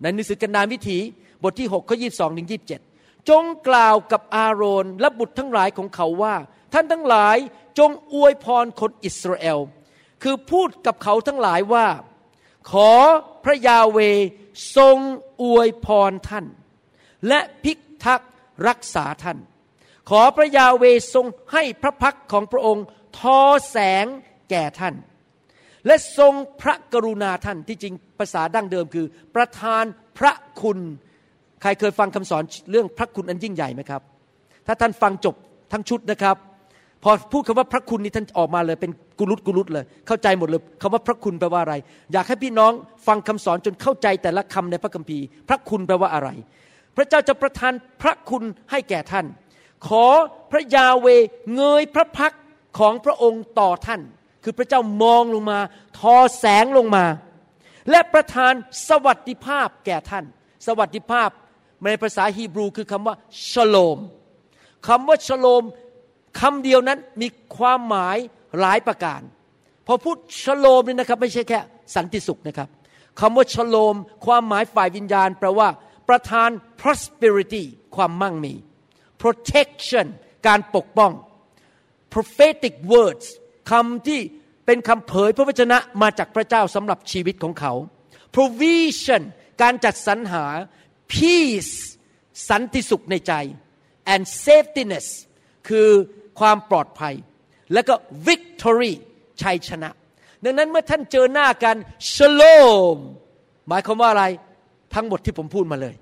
[0.00, 0.98] ในหนังสือกันดารวิถี
[1.42, 2.48] บทที่6ข้อ22ถึง
[2.88, 6.34] 27 จงกล่าวกับอาโรนและบุตรทั้งหลายของเขาว่า
[6.72, 7.36] ท่านทั้งหลาย
[7.78, 9.58] จงอวยพรคนอิสราเอล
[10.22, 11.86] คือพูดกับเขาทั้งหลายว่า
[12.70, 12.90] ขอ
[13.44, 13.98] พระยาเว
[14.76, 14.98] ทรง
[15.42, 16.46] อวยพรท่าน
[17.28, 17.72] และพิ
[18.04, 18.32] ทักษ์
[18.68, 19.38] รักษาท่าน
[20.10, 22.84] ขอพระยาเวทรงให้พระพักของพระองค์
[23.18, 24.06] ทอแสง
[24.50, 24.94] แก่ท่าน
[25.86, 29.84] และทรงพระกรุณาท่านที่จริงภาษาดั้งเดิมคือ ประทาน
[30.18, 30.78] พระคุณ
[31.62, 34.02] ใครเคยฟังคำสอนเรื่องพระคุณอันยิ่งใหญ่ไหมครับ
[34.66, 35.34] ถ้าท่านฟังจบ
[35.72, 36.36] ทั้งชุดนะครับ
[37.04, 41.74] พอพูดคำว่าพระคุณนี่ท่านออกมาเลยเป็นกุลุตกุลุตเลย เข้าใจหมดเลยคำว่าพระคุณแปลว่าอะไร
[42.12, 42.72] อยากให้พี่น้อง
[43.06, 46.28] ฟังคำสอนจนเข้าใจแต่ละคำในพระคัมภีร์ พระคุณแปลว่าอะไร
[46.96, 47.72] พระเจ้าจะประทาน
[48.02, 49.26] พระคุณให้แก่ท่าน
[49.88, 50.06] ขอ
[50.50, 51.06] พระยาเว
[51.54, 52.32] เงยพระพัก
[52.78, 54.00] ของพระองค์ต่อท่าน
[54.44, 55.58] คือพระเจ้ามองลงมา
[55.98, 57.04] ทอแสงลงมา
[57.90, 58.52] และประทาน
[58.88, 60.24] สวัสดิภาพแก่ท่าน
[60.66, 61.30] สวัสดิภาพ
[61.84, 63.14] ในภาษาฮีบรูคือคำว่า
[63.50, 63.98] ชโลม
[64.88, 65.64] คำว่าชโลม
[66.40, 68.16] คำเดียวนั้นมีความหมาย
[68.60, 69.20] หลายประการ
[69.86, 71.60] พอพูดชโลมนี่นะครับ ไม่ใช่แค่
[71.94, 72.68] สันติสุขนะครับ
[73.20, 73.96] คำว่าชโลม
[74.26, 75.68] ความหมายฝ่ายวิญญาณแปลว่า
[76.08, 77.64] ประทาน prosperity
[77.96, 78.54] ความมั่งมี
[79.20, 80.06] protection
[80.46, 81.12] การปกป้อง
[82.14, 83.26] prophetic words
[83.70, 84.20] คำที่
[84.66, 87.72] เป็นคำเผยพระวจนะมาจากพระเจ้าสำหรับชีวิตของเขา
[88.34, 89.22] provision
[89.62, 90.44] การจัดสรรหา
[91.12, 91.74] peace
[92.48, 93.32] สันติสุขในใจ
[94.12, 95.06] and safetyness
[95.68, 95.88] คือ
[96.38, 97.14] ความปลอดภัย
[97.72, 97.94] แล้วก็
[98.28, 98.92] victory
[99.42, 99.90] ชัยชนะ
[100.44, 101.76] ดังนั้นเมื่อท่านเจอหน้ากัน
[102.14, 102.98] shalom
[103.68, 104.24] หมายความว่าอะไร
[104.94, 105.94] ทั้งหมดที่ผมพูดมาเลย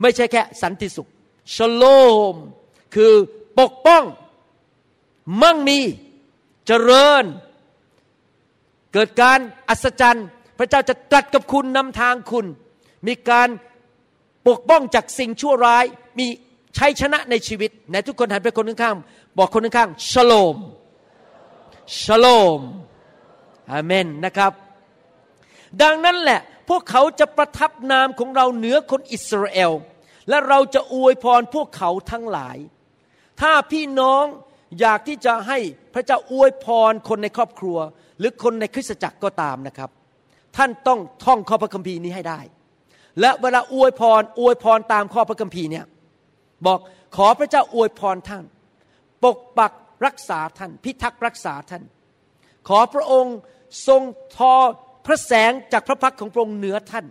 [0.00, 1.08] ไม่ใช่แค่สันติสุข
[1.54, 2.34] shalom
[2.94, 3.12] คือ
[3.60, 4.04] ปกป้อง
[5.42, 5.78] มั่งมี
[6.66, 7.24] เจริญ
[8.92, 10.26] เกิดการอัศจรรย์
[10.58, 12.46] พระเจ้าจะตรัสกับคุณนำทางคุณ
[13.06, 13.48] มีการ
[14.48, 15.84] ปกป้องจากสิ่งชั่วร้าย
[16.18, 16.26] มี
[16.78, 20.56] ชัยชนะในชีวิตไหนทุกคนหันไปคนข้างๆบอกคนข้างๆชโลม
[22.02, 22.26] ชโล
[22.58, 22.60] ม
[23.70, 24.52] อาเมนนะครับ
[25.82, 29.72] ดังนั้นแหละพวกเขาจะประทับนามของเราเหนือคนอิสราเอล
[30.28, 32.56] และเราจะอวยพรพวกเขาทั้งหลาย
[33.40, 34.24] ถ้าพี่น้อง
[34.80, 35.58] อยากที่จะให้
[35.94, 37.78] พระเจ้าอวยพรคนในครอบครัว
[38.18, 39.90] หรือคนในคริสตจักรก็ตามนะครับ
[40.56, 42.40] ท่านต้องท่องข้อพระคัมภีร์นี้ให้ได้
[43.20, 45.86] และเวลาอวยพรอวยพรตามข้อพระคัมภีร์เนี่ย
[46.66, 46.78] บอก
[47.16, 48.44] ขอพระเจ้าอวยพรท่าน
[49.24, 49.72] ปกปัก
[50.06, 51.82] รักษาท่าน พิทักษ์รักษาท่าน
[52.68, 53.36] ขอพระองค์
[53.88, 54.02] ทรง
[54.36, 54.54] ทอ
[55.06, 57.06] พระแสงจากพระพักของพระองค์เหนือท่าน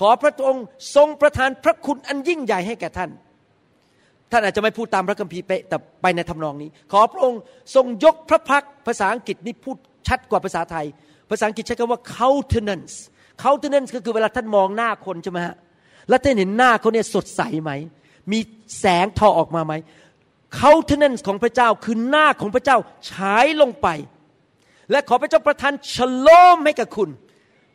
[0.00, 0.64] ขอพระองค์
[0.96, 3.10] ทรงประทานพระคุณอันยิ่งใหญ่ให้แก่ท่าน
[4.30, 7.40] ท่านอาจจะไม่พูดตามพระคัมภีร์เป๊ะแต่ไปในทำนองนี้ ขอพระองค์
[7.74, 9.76] ทรงยกพระพักภาษาอังกฤษนี่พูด
[10.08, 10.86] ชัดกว่าภาษาไทย
[11.30, 12.94] ภาษาอังกฤษใช้คำว่า countenance
[13.44, 15.54] countenance ก็คือเวลาท่านมองหน้าคนใช่ไหมฮะ
[16.08, 17.72] แล้วท่านเห็นหน้าเขาเนี่ยสดใสไหม
[18.32, 18.38] มี
[18.80, 19.74] แสงทอออกมาไหม
[20.60, 22.76] countenance ของพระเจ้าคือหน้าของพระเจ้า
[23.10, 23.88] ฉายลงไป
[24.90, 27.10] และขอพระเจ้าประทานฉลมให้กับคุณ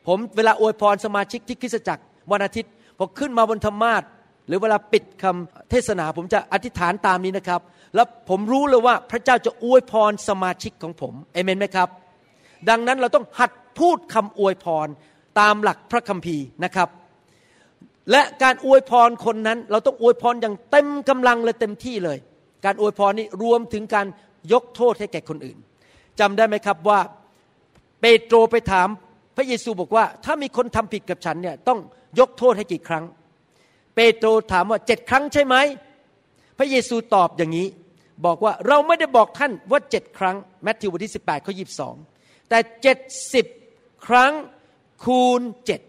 [0.08, 4.04] ผมเวลาอวยพรสมาชิกที่คริสตจักรวันอาทิตย์พอขึ้นมาบนธรรมาท
[4.50, 7.62] หรือเวลาปิดคำเทศนาผมจะอธิษฐานตามนี้นะครับ
[7.96, 11.90] แล้วผมรู้เลยว่าพระเจ้าจะอวยพรสมาชิกของผมเอเมนไหมครับ
[12.70, 14.88] ดังนั้นเราต้องหัดพูดคำอวยพร
[15.40, 16.90] ตามหลักพระคัมภีร์นะครับ
[18.12, 22.18] และการอวยพรคนนั้น เราต้องอวยพรอย่างเต็มกำลังและเต็มที่เลย
[22.66, 24.08] การอวยพรนี้รวมถึงการ
[24.54, 25.58] ยกโทษให้แก่คนอื่น
[26.20, 27.00] จำได้ไหมครับว่า
[28.02, 28.88] เปโตรไปถาม
[29.36, 31.80] พระเยซูบอกว่า ถ้ามีคนทำผิดกับฉันเนี่ยต้อง
[32.20, 33.04] ยกโทษให้กี่ครั้ง
[33.96, 35.56] เปโตรถามว่าเจ็ดครั้งใช่ไหม
[36.58, 37.68] พระเยซูตอบอย่างนี้
[38.26, 41.66] บอกว่าเราไม่ได้บอกท่านว่าเจ็ดครั้งแมทธิวบทที่18ข้อยี
[42.50, 42.98] แต่เจ็ด
[43.34, 43.46] สิบ
[44.08, 44.34] ครั้ง
[45.04, 45.82] คูณเจ็ด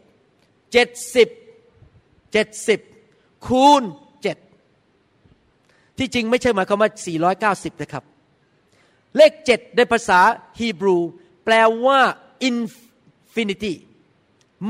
[0.73, 1.29] เจ็ดสิบ
[2.33, 2.81] เจ็ดสิบ
[3.47, 3.83] คูณ
[4.23, 4.37] เจ็ด
[5.99, 6.91] ที่จริงไม่ใช่หมายความว่า
[7.73, 8.05] 490นะครับ
[9.17, 10.21] เลขเจ็ดในภาษา
[10.59, 10.97] ฮีบรู
[11.45, 11.55] แปล
[11.87, 12.01] ว่า
[12.49, 13.73] infinity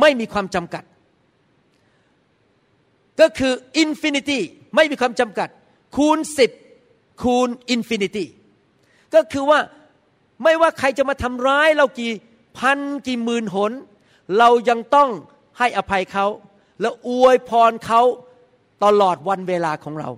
[0.00, 0.84] ไม่มีความจำกัด
[3.20, 3.52] ก็คือ
[3.82, 4.40] infinity
[4.74, 5.48] ไม่มีความจำกัด
[5.96, 6.50] คูณสิบ
[7.22, 8.26] คูณ infinity
[9.14, 9.60] ก็คือว่า
[10.42, 12.12] ไม่ว่าใครจะมาทำร้ายเรากี่
[12.58, 13.72] พันกี่หมื่นหน
[14.38, 15.10] เรายังต้อง
[15.58, 16.26] ให้อภัยเขา
[16.80, 18.02] และอวยพรเขา
[18.84, 20.10] ตลอดวันเวลาของเรา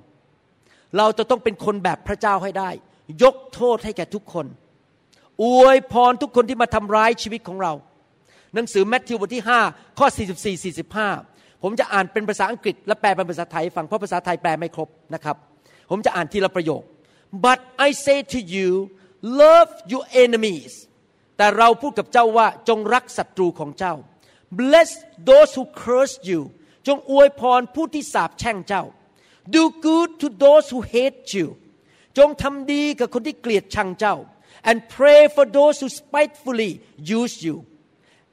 [0.96, 2.70] เราจะต้องเป็นคนแบบพระเจ้าให้ได้
[3.22, 4.46] ยกโทษให้แก่ทุกคน
[5.44, 7.72] อวยพรทุกคนที่มาทำร้ายชีวิตของเรา
[8.54, 11.31] หนังสือแมทธิวบทที่ 5 ข้อ 44 45
[11.62, 15.36] ผมจะอ่านเป็นภาษาอังกฤษและแปลเป็นภาษาไทยฟังเพราะภาษาไทยแปลไม่ครบนะครับ
[15.90, 16.82] ผมจะอ่านทีละประโยค
[17.44, 18.68] but I say to you
[19.42, 20.72] love your enemies
[21.36, 23.94] แต่เราพูดกับเจ้าว่าจงรักศัตรูของเจ้า
[24.60, 24.90] bless
[25.28, 26.40] those who curse you
[26.86, 28.84] จงอวยพรผู้ที่สาปแช่งเจ้า
[29.54, 31.48] do good to those who hate you
[32.18, 34.16] จงทำดีกับคนที่เกลียดชังเจ้า
[34.68, 36.72] and pray for those who spitefully
[37.20, 37.56] use you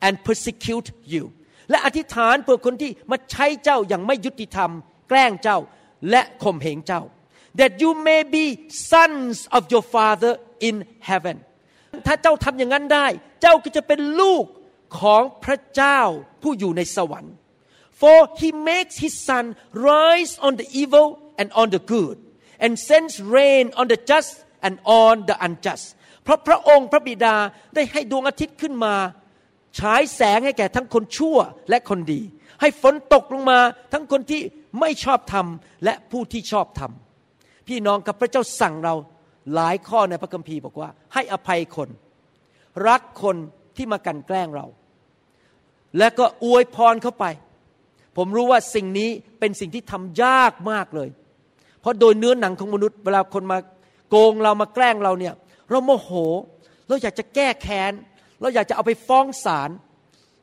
[0.05, 1.23] and persecute you
[1.69, 4.71] และอธิษฐานเพื่อคนที่มาใช้เจ้าอย่างไม่ยุติธรรม
[5.09, 5.59] แกล้งเจ้า
[6.09, 7.01] และข่มเหงเจ้า
[7.59, 8.45] that you may be
[8.91, 10.33] sons of your father
[10.67, 10.75] in
[11.09, 11.37] heaven
[12.05, 13.07] ถ้าเจ้าทำอย่างนั้นได้
[13.41, 14.45] เจ้าก็จะเป็นลูก
[14.99, 15.99] ของพระเจ้า
[16.41, 17.33] ผู้อยู่ในสวรรค์
[18.01, 19.45] for he makes his sun
[19.91, 21.07] rise on the evil
[21.39, 22.17] and on the good
[22.63, 24.31] and sends rain on the just
[24.65, 25.85] and on the unjust
[26.23, 27.35] เพราะพระองค์พระบิดา
[27.75, 28.95] ได้ให้ดวงอาทิตย์ขึ้นมา
[29.77, 31.37] ฉายแสงให้แก่ทั้งคนชั่ว
[31.69, 32.21] และคนดี
[32.61, 33.59] ให้ฝนตกลงมา
[33.93, 34.41] ทั้งคนที่
[34.79, 35.45] ไม่ชอบธรรม
[35.83, 36.91] และผู้ที่ชอบธรรม
[37.67, 38.95] พี่น้องกับพระเจ้าสั่งเรา
[39.53, 41.89] หลายข้อในพระคัมภีร์บอกว่า ให้อภัยคน
[42.87, 43.35] รักคน
[43.75, 44.65] ที่มากันแกล้งเรา
[45.97, 47.25] และก็อวยพรเขาไป
[48.17, 51.09] ผมรู้ว่าสิ่งนี้เป็นสิ่งที่ทำยากมากเลย
[51.81, 53.57] เพราะโดยเนื้อหนังของมนุษย์เวลาคนมา
[54.09, 55.33] โกงเรามาแกล้งเราเนี่ย
[55.69, 56.09] เราโมโห
[56.87, 57.91] เราอยากจะแก้แค้น
[58.41, 59.69] เราอยากจะเอาไปฟ้องศาล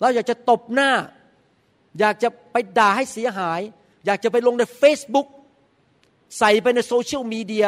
[0.00, 0.90] เราอยากจะตบหน้า
[2.00, 3.61] อยากจะไปด่าให้เสียหาย
[4.06, 5.26] อยากจะไปลงใน Facebook
[6.38, 7.66] ใส่ไปในโซเชียลมีเดีย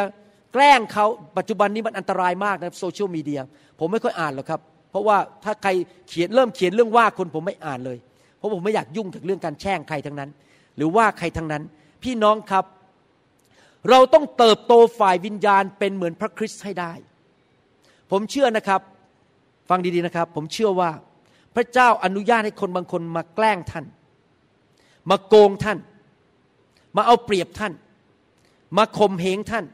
[0.52, 1.06] แกล้งเขา
[1.38, 3.40] ปัจจุบันนี้มันอันตรายมากนะโซเชียลมีเดีย
[3.78, 4.60] ผมไม่ค่อยอ่านหรอกครับ
[4.90, 5.70] เพราะว่าถ้าใคร
[6.08, 7.98] เขียนเริ่มเขียนเรื่องว่าคนผมไม่อ่านเลย
[8.38, 10.30] เพราะผมไม่อยากยุ่งกับเรื่องการแช่งใครทั้งนั้น
[10.76, 11.62] หรือว่าใครทั้งนั้น
[12.02, 12.64] พี่น้องครับ
[13.90, 16.92] เราต้องเติบโตฝ่ายวิญญาณเป็นเหมือนพระคริสต์ให้ได้
[18.10, 18.80] ผมเชื่อนะครับ
[19.68, 20.90] ฟังดีๆนะครับ ผมเชื่อว่า
[21.54, 23.84] พระเจ้าอนุญาตให้คนบางคนมาแกล้งท่าน
[25.10, 25.78] มาโกงท่าน
[26.96, 27.72] มาเอาเปรียบท่าน
[28.76, 29.64] มาข่มเหงท่าน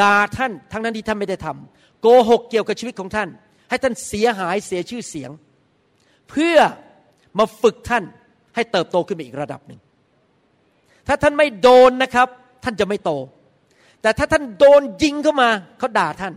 [0.00, 3.28] ด่าท่านทั้งนั้นที่ท่านไม่ได้ทำโกหกเกี่ยวกับชีวิตของท่าน
[3.68, 5.30] ให้ท่านเสียหายเสียชื่อเสียง
[6.30, 6.56] เพื่อ
[7.38, 8.04] มาฝึกท่าน
[8.54, 9.80] ให้เติบโตขึ้นไปอีกระดับหนึ่ง
[11.06, 12.28] ถ้าท่านไม่โดนนะครับ
[12.64, 13.10] ท่านจะไม่โต
[14.02, 16.34] แต่ถ้าท่านโดนยิงเข้ามาเขาด่าท่าน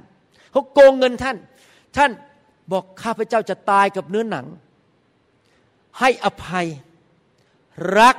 [0.51, 1.37] เขาโกงเงินท่าน
[1.97, 2.11] ท่าน
[2.71, 4.45] บอกข้าพเจ้าจะตายกับเนื้อหนัง
[5.99, 6.67] ให้อภัย
[7.99, 8.15] รัก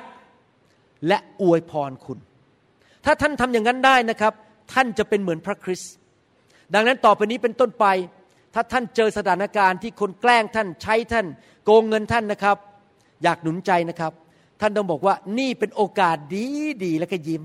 [1.09, 2.19] และอวยพรคุณ
[3.05, 4.33] ถ้าท่านทำอย่างนั้นได้นะครับ
[4.73, 5.93] ท่านจะเป็นเหมือนพระคริสต์
[6.75, 7.87] ดังนั้นต่อไปนี้เป็นต้นไป
[8.55, 11.27] ถ้าท่านเจอสถานการณ์ที่คนแกล้งท่านใช้ท่าน
[11.65, 12.57] โกงเงินท่านนะครับ
[13.23, 14.13] อยากหนุนใจนะครับ
[14.61, 16.47] ท่านต้องบอกว่านี่เป็นโอกาสดี
[16.85, 17.45] ดีแล้วก็ยิ้ม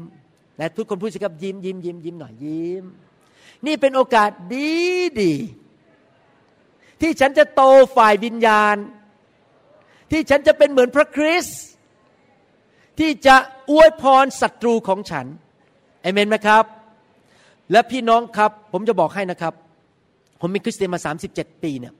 [0.58, 2.84] และทุกคนพูดสิครับยิ้มยิ้มยิ้มยิ้มหน่อยยิ้ม
[3.66, 4.72] นี่เป็นโอกาสดี
[5.22, 5.34] ดี
[7.02, 7.62] ที่ฉันจะโต
[7.96, 8.76] ฝ่ายวิญญาณ
[10.12, 11.60] ที่ฉันจะเป็นเหมือนพระคริสต์
[13.00, 13.36] ที่จะ
[13.72, 15.26] อวยพรศัตรูของฉัน
[16.02, 16.64] เอเมนไหมครับ
[17.72, 19.54] และพี่น้องครับผมจะบอกให้นะครับ
[20.42, 21.00] ผมเป็นคริสเตียนมา
[21.32, 21.94] 37 ปีเนี่ย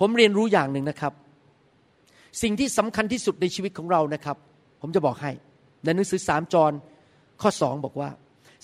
[0.00, 1.12] ผมเรียนรู้อย่างหนึ่งนะครับ
[2.42, 4.36] สิ่งที่สำคัญที่สุดในชีวิตของเรานะครับ
[4.80, 5.30] ผมจะบอกให้
[5.84, 6.72] ในหนังสือสามจร
[7.42, 8.10] ข้อสองบอกว่า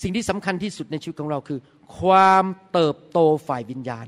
[0.03, 1.59] สิ่งที่สำคัญที่สุดในชีวิตของเราคือ
[1.99, 4.07] ความเติบโตฝ่ายวิญญาณ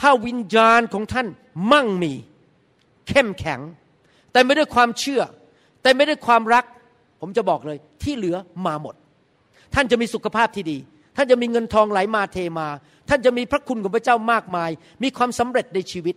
[0.00, 1.26] ถ้าวิญญาณของท่าน
[1.72, 2.12] มั่งมี
[3.08, 3.60] เข้มแข็ง
[4.32, 5.22] แต่ไม่ด้วยความเชื่อ
[5.82, 6.64] แต่ไม่ด้วยความรัก
[7.20, 8.36] ผมจะบอกเลย ที่เหลือ
[8.66, 8.94] มาหมด
[9.74, 10.78] ท่านจะมีสุขภาพที่ดี
[11.16, 12.68] ท่านจะมีเงินทองไหลมาเทมา
[13.08, 14.70] ท่านจะมีพระคุณของพระเจ้ามากมาย
[15.02, 16.14] มีความสำเร็จในชีวิต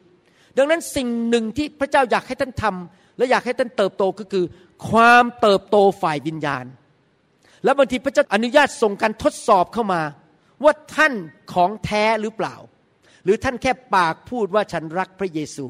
[0.58, 4.46] ดังนั้นสิ่งหนึ่งที่พระเจ้าอยากให้ท่านทำและอยากให้ท่านเติบโตก็คือ
[4.89, 6.65] ความเติบโตฝ่ายวิญญาณ
[7.63, 10.02] และบางทีพระเจ้าอนุญาตส่งการทดสอบเข้ามา
[10.63, 11.13] ว่าท่าน
[11.54, 12.56] ของแท้หรือเปล่า
[13.23, 15.65] หรือท่านแค่ปากพูดว่าฉันรักพระเยซู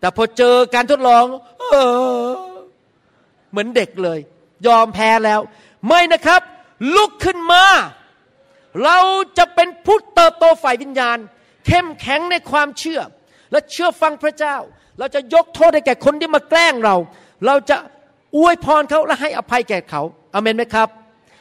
[0.00, 1.24] แต่พอเจอการทดลอง
[1.70, 1.76] เอ
[2.24, 2.28] อ
[3.50, 4.18] เหมือนเด็กเลย
[4.66, 5.40] ยอมแพ้แล้ว
[5.88, 6.40] ไม่นะครับ
[6.96, 7.64] ลุกขึ้นมา
[8.84, 8.98] เรา
[9.38, 11.18] จะเป็นผู้เติบโตฝ่ายวิญญาณ
[11.66, 13.00] เข้มแข็งในความเชื่อ
[13.52, 14.56] และเชื่อฟังพระเจ้า
[14.98, 16.96] เราจะยกโทษให้แก่คนที่มาแกล้งเรา
[17.46, 17.76] เราจะ
[18.36, 20.02] อวยพรเขาและให้อภัยแก่เขา
[20.34, 20.88] อเมนไหมครับ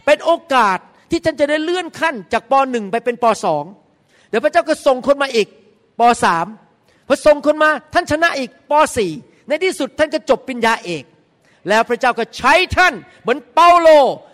[0.05, 0.77] เป็นโอกาส
[1.09, 3.63] ที่ท่านจะได้เลื่อนขั้นจากปหนึ่งไปเป็นปสอง
[4.29, 5.47] เดี๋ยวพระเจ้าก็ส่งคนมาอีก
[5.99, 6.45] ปสาม
[7.07, 9.11] พอส่งคนมาท่านชนะอีกปสี่
[9.47, 11.03] ในที่สุดท่านก็จบปริญญาเอก
[11.69, 13.87] แล้วพระเจ้าก็ใช้ท่าน เหมือนเปาโล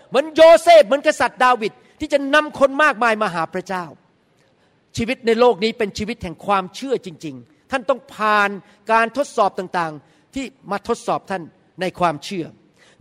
[0.10, 3.86] เหมือนโยเซฟเหมือนกษัตริย์ดาวิดที่จะนำคนมากมายมาหาพระเจ้า
[4.98, 8.50] ชีวิตในโลกนี้เป็นชีวิตแห่งความเชื่อจริง ๆ ท่านต้องผ่าน
[8.92, 11.44] การทดสอบต่างๆ ที่มาทดสอบท่าน
[11.82, 12.46] ในความเชื่อ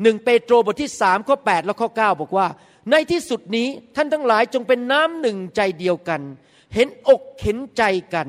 [0.02, 2.46] หนึ่งเปโตรบทที่สามข้อ8และข้อ 9 บอกว่า
[2.90, 6.20] ในที่สุดนี้ท่านทั้งหลายจงเป็นน้ำหนึ่งใจเดียวกัน
[6.74, 7.82] เห็นอกเห็นใจ
[8.14, 8.28] กัน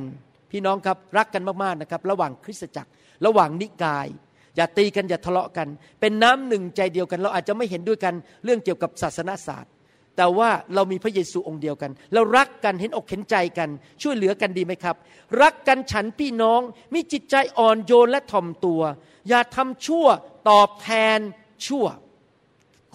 [0.52, 2.92] พี่น้องครับรักกันมากๆนะครับ ระหว่างคริสตจักร
[3.26, 4.08] ระหว่างนิกาย
[4.56, 5.68] อย่าตีกันอย่าทะเลาะกัน
[6.00, 9.72] เป็นน้ำหนึ่งใจเดียวกัน เราอาจจะไม่เห็นด้วยกันเรื่องเกี่ยวกับศาสนาศาสตร์
[10.18, 13.70] แต่ว่าเรามีพระเยซูองค์เดียวกัน เรารักกันเห็นอกเห็นใจกัน
[14.02, 14.96] ช่วยเหลือกันดีไหมครับ
[15.42, 16.62] รักกันฉันพี่น้อง
[16.94, 18.82] มีจิตใจอ่อนโยนและถ่อมตัว
[19.30, 20.08] อย่าทำชั่ว
[20.50, 21.20] ตอบแทน
[21.68, 21.86] ชั่ว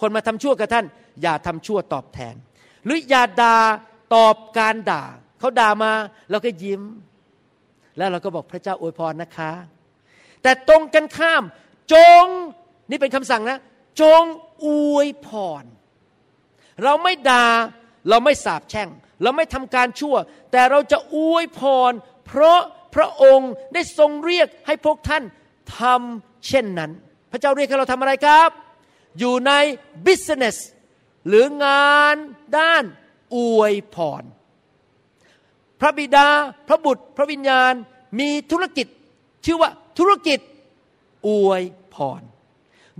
[0.01, 0.85] คนมาทำชั่วกับท่าน
[1.21, 2.35] อย่าทำชั่วตอบแทน
[2.85, 3.57] หรืออย่าด่า
[4.15, 5.03] ตอบการด่า
[5.41, 5.91] เขาด่ามา
[6.31, 6.81] เราก็ยิ้ม
[7.97, 9.51] แล้วเราก็บอกพระเจ้าอวยพรนะคะ
[10.43, 11.43] แต่ตรงกันข้าม
[11.93, 12.25] จง
[12.89, 13.57] นี่เป็นคำสั่งนะ
[14.01, 14.23] จง
[14.65, 15.29] อวยพ
[15.61, 15.63] ร
[16.83, 17.45] เราไม่ด่า
[18.09, 18.89] เราไม่สาบแช่ง
[19.23, 20.15] เราไม่ทำการชั่ว
[20.51, 21.91] แต่เราจะอวยพร
[22.25, 22.61] เพราะ
[22.95, 25.23] พระองค์ได้ทรงเรียกให้พวกท่าน
[25.79, 26.91] ทำเช่นนั้น
[27.31, 28.49] พระเจ้าเรียกให้เราทำอะไรครับ
[29.19, 29.51] อยู่ใน
[30.05, 30.57] business
[31.27, 32.15] หรืองาน
[32.57, 32.83] ด้าน
[33.35, 34.23] อวยพร
[35.81, 36.27] พระบิดา
[36.67, 37.73] พระบุตร พระวิญญาณ
[38.19, 38.87] มีธุรกิจ
[39.45, 40.39] ชื่อว่าธุรกิจ
[41.27, 41.61] อวย
[41.95, 42.21] พร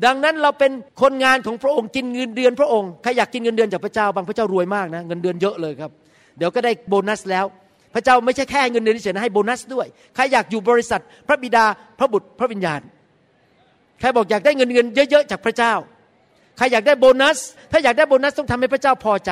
[0.06, 5.92] ดังนั้นเราเป็นคนงานของพระองค์กินเงินเดือนพระองค์ใครอยากกินเงินเดือนจากพระเจ้าบางพระเจ้ารวยมากนะเงินเดือนเยอะเลยครับ
[6.38, 7.46] เดี๋ยวก็ได้โบนัสแล้ว
[7.94, 11.66] พระเจ้าไม่ใช่แค่เงินเดือนเฉยนะให้โบนัสด้วยใครอยากอยู่บริษัท พระบิดา
[12.00, 12.82] พระบุตรพระวิญญาณ
[14.00, 15.74] ใครบอกอยากได้เงินเงินเยอะๆจากพระเจ้า
[16.58, 17.38] ใครอยากได้โบนัส
[17.72, 19.32] ถ้าอยากได้โบนัสต้องทำให้พระเจ้าพอใจ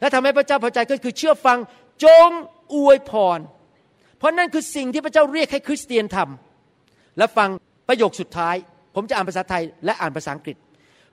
[0.00, 1.58] และทำให้พระเจ้าพอใจก็คือเชื่อฟัง
[2.04, 2.30] จง
[2.74, 3.38] อวยพร
[4.18, 7.48] เพราะนั่นคือสิ่งที่พระเจ้าเรียกให้คริสเตียนทำและฟัง
[7.88, 8.56] ประโยคสุดท้าย
[8.94, 10.56] ผมจะอ่านภาษาไทยและอ่านภาษาอังกฤษ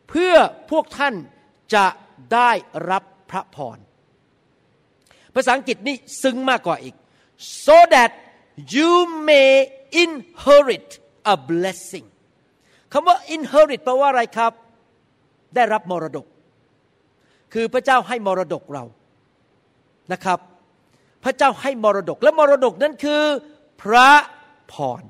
[0.09, 0.33] เพื่อ
[0.71, 1.15] พวกท่าน
[1.75, 1.85] จะ
[2.33, 2.51] ได้
[2.89, 3.77] รับพระพร
[5.35, 6.95] ภาษาอังกฤษนี่ซึ้งมากกว่าอีก
[7.65, 8.11] so that
[8.75, 8.91] you
[9.29, 9.51] may
[10.03, 10.89] inherit
[11.33, 12.07] a blessing
[12.91, 14.53] คำว่า inherit แปลว่าอะไรครับ
[15.55, 16.25] ได้รับมรดก
[17.53, 18.83] คือพระเจ้าให้มรดกเรา
[20.13, 20.39] นะครับ
[21.27, 23.23] พระเจ้าให้มรดก และมรดกนั้นคือ
[23.81, 24.11] พระ
[24.73, 25.01] พร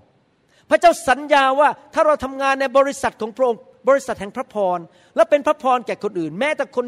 [0.69, 4.79] พระเจ้าสัญญาว่าถ้าเราทำงานในบริษัทของพระองค์ บริษัทแห่งพระพร
[5.15, 6.85] และเป็นพระพรแก่คนอื่น แม้แต่คน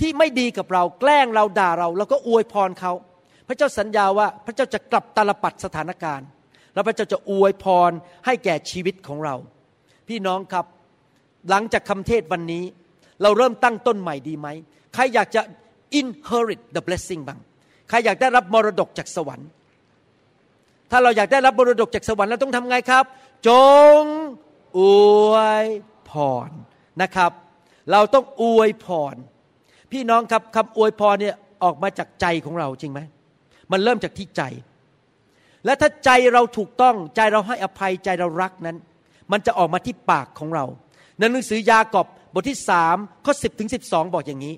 [0.00, 2.92] ที่ไม่ดีกับเราแกล้งเราด่าเราเราก็อวยพรเขา
[3.48, 6.26] พระเจ้าสัญญาว่าพระเจ้าจะกลับตาลปัดสถานการณ์
[6.74, 7.90] แล้วพระเจ้าจะอวยพร
[8.26, 9.34] ให้แก่ชีวิตของเรา
[10.08, 10.66] พี่น้องครับ
[11.50, 12.64] หลังจากคำเทศวันนี้
[13.22, 14.48] เราเริ่มตั้งต้นใหม่ดีไหม
[14.94, 15.40] ใครอยากจะ
[16.00, 17.40] inherit the blessing บ้าง
[17.88, 19.48] ใครอยากได้รับมรดกจากสวรรค์
[20.90, 23.04] ถ้าเราอยากได้รับมรดกจากสวรรค์เราต้องทำไงครับ
[23.48, 23.50] จ
[24.00, 24.02] ง
[24.78, 24.80] อ
[25.30, 25.66] วย
[26.10, 26.12] พ
[26.48, 26.50] ร
[27.02, 27.32] นะครับ
[27.92, 29.14] เราต้องอวยพร
[29.92, 33.00] พี่น้องครับคำอวยพรเนี่ยออกมาจากใจของเราจริงไหม
[33.72, 34.42] มันเริ่มจากที่ใจ
[35.64, 38.76] และถ้าใจเราถูกต้องใจเราให้อภัยใจเรารักนั้น
[39.32, 40.64] มันจะออกมาที่ปากของเรา
[41.18, 44.54] ในหนังสือยากอบบทที่สามข้อสิบถึงสิบสองบอกอย่างนี้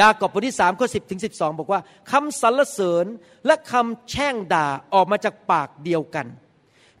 [0.00, 1.80] ยากอบบทที่สามข้อสิบถึงสิบสองบอกว่า
[2.10, 3.06] คำสรรเสริญ
[3.46, 6.26] และคำแช่งด่าออกมาจากปากเดียวกัน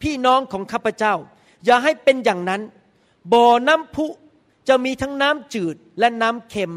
[0.02, 1.14] พี่น้องของข้าพเจ้า
[1.64, 2.62] อย่าให้เป็นอย่างนั้น
[3.32, 4.06] บ่อน้ำพุ
[4.68, 6.74] จะมีทั้งน้ำจืดและน้ำเค็ม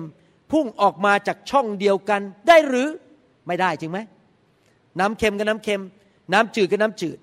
[0.52, 2.90] พุ่งออกมาจากช่องเดียวกัน ได้หรือ
[3.48, 4.00] ไม่ได้จริงไหม
[5.00, 5.84] น้ำเค็มกับน้ำเค็ม
[6.34, 7.18] น้ำจืดกับน้ำจืด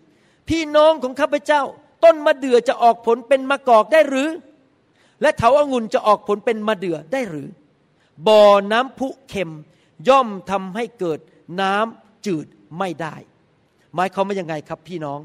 [0.48, 1.62] พี่น้องของข้าพเจ้า
[2.04, 4.28] ต้นมะเดื่อจะออกผลเป็นมะกอกได้หรือ
[5.22, 7.48] และเถาอางุ่นจะออกผลเป็นมะเดื่อได้หรือ
[8.28, 9.52] บ่อน้ำพุเค็ม
[10.08, 11.18] ย่อมทำให้เกิด
[11.60, 12.46] น้ำจืด
[12.78, 13.14] ไม่ได้
[13.94, 15.20] หมายความว่ายังไงครับพี่น้อง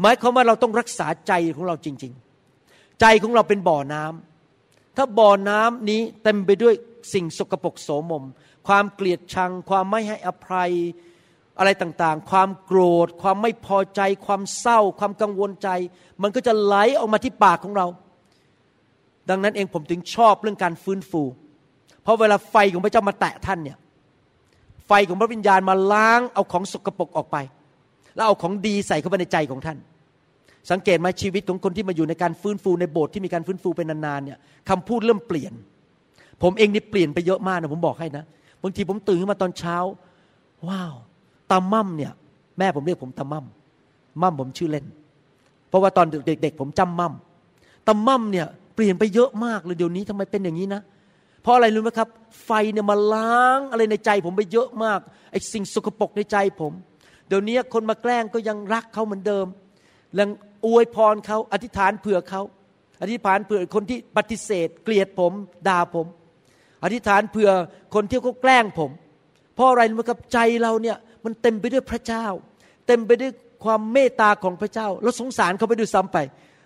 [0.00, 2.12] หมายความว่าเราต้องรักษาใจของเราจริง
[2.56, 6.74] ๆ ใจของเราเป็นบ่อน้ำถ้าบ่อน้ำนี้เต็มไปด้วย
[7.14, 8.24] สิ่งสกปรกโสมม
[8.68, 10.72] ความเกลียดชัง ความไม่ให้อภัย
[11.58, 15.68] อะไรต่างๆ ความโกรธ ความไม่พอใจ ความเศร้า ความกังวลใจ
[16.22, 17.86] มันก็จะไหลออกมาที่ปากของเรา
[19.28, 21.22] ดังนั้นเองผมถึงชอบเรื่องการฟื้นฟู
[22.06, 23.76] เพราะเวลาไฟของพระเจ้ามาแตะท่านเนี่ย
[24.86, 27.36] ไฟของพระวิญญาณมาล้างเอาของสกปรกออกไป
[28.14, 29.78] แล้วเอาของดีใส่เข้าไปในใจของท่าน
[30.70, 34.38] สังเกตไหมชีวิตของคนที่มาอยู่ในการฟื้นฟูในโบสถ์ที่มีการฟื้นฟูเป็นนานๆเนี่ย
[34.68, 35.52] คำพูดเริ่มเปลี่ยน
[36.42, 38.24] ผมเองนี่เปลี่ยนไปเยอะมากนะผมบอกให้นะ
[38.62, 39.76] บางทีผมตื่นขึ้นมาตอนเช้า
[40.68, 40.94] ว้าว
[41.50, 42.12] ตามั่มเนี่ย
[42.58, 43.46] แม่ผมเรียกผมตามั่ม
[44.22, 44.86] มั่มผมชื่อเล่น
[45.68, 47.14] เพราะว่าตอนเด็กๆผมจำมั่ม
[47.88, 50.82] ตามั่มเนี่ยเปลี่ยนไปเยอะมากเลยเดี๋ยวนี้ทำไมเป็นอย่างนี้นะ
[51.46, 52.08] เพราะอะไรรู้ไหมครับ
[52.44, 56.72] ไฟเนี่ยมาล้างอะไรในใจผมไปเยอะมากไอ้สิ่งสกปรกในใจผม
[57.28, 59.46] เดี๋ยวนี้คนมาแกล้งก็ยังรักเขาเหมือนเดิม
[60.18, 60.28] ยัง
[60.66, 62.42] อวยพรเขาอธิษฐานเผื่อเขา
[63.02, 65.32] อธิษฐานเผื่อคนที่ปฏิเสธ เกลียดผม
[65.68, 66.06] ด่าผม
[66.84, 67.50] อธิษฐานเผื่อ
[67.94, 68.90] คนที่เขาแกล้งผม
[69.54, 72.26] เพราะอะไรรู้ไหมครับใจเราเนี่ยมันเต็มไปด้วยพระเจ้า
[72.86, 73.32] เต็มไปด้วย
[73.64, 76.18] ความเมตตาของพระเจ้าเราสงสารเขาไปดูซ้ำไป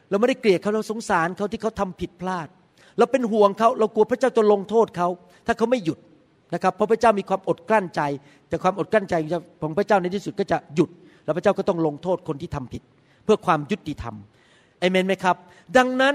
[0.08, 2.48] เราไม่ได้เกลียดเขาเราสงสารเขาที่เขาทำผิดพลาด
[3.00, 5.08] เราเป็นห่วงเขาเรากลัวพระเจ้าจะลงโทษเขา
[5.46, 5.98] ถ้าเขาไม่หยุด
[6.54, 8.00] นะครับเพราะพระเจ้ามีความอดกลั้นใจ
[8.48, 9.14] แต่ความอดกลั้นใจ
[9.62, 10.90] ของพระเจ้าในที่สุดก็จะหยุด
[11.24, 12.82] แล้วพระเจ้าก็ต้องลงโทษคนที่ทำผิด
[13.24, 14.14] เพื่อความยุติธรรม
[14.80, 15.36] เอเมนไหมครับ
[15.76, 16.14] ดังนั้น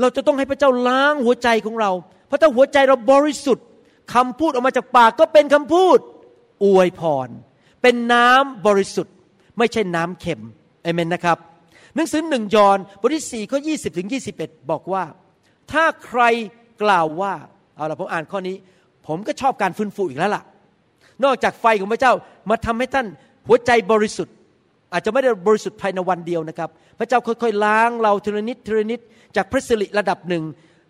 [0.00, 1.90] เราจะต้องให้พระเจ้าล้างหัวใจของเรา
[2.26, 3.66] เพราะถ้าหัวใจเราบริสุทธิ์
[4.14, 5.98] คำพูดออกมาจากปากก็เป็นคำพูด
[6.64, 7.28] อวยพร
[7.82, 9.14] เป็นน้ำบริสุทธิ์
[9.58, 10.40] ไม่ใช่น้ำเค็ม
[10.82, 11.38] เอเมนนะครับ
[11.94, 15.02] หนังสือหนึ่งยอห์นบทที่สี่ข้อยี่สิบถึงยี่สิบเอ็ดบอกว่า
[15.72, 16.22] ถ้าใคร
[16.82, 17.34] กล่าวว่า
[17.76, 18.56] เอาละผมอ่านข้อนี้
[19.06, 20.42] ผมก็ชอบการฟื้นฟูอีกแล้วล่ะ
[21.24, 22.12] นอกจากไฟของพระเจ้า
[22.50, 23.06] มาทำให้ท่าน
[23.48, 24.34] หัวใจบริสุทธิ์
[24.92, 29.00] อาจจะไม่ได้บริสุทธิ์ภายในวันเดียวนะครับ พระเจ้าค่อยๆล้างเราทีละนิดทีละนิด
[29.36, 30.44] จากพระสิริระดับหนึ่ง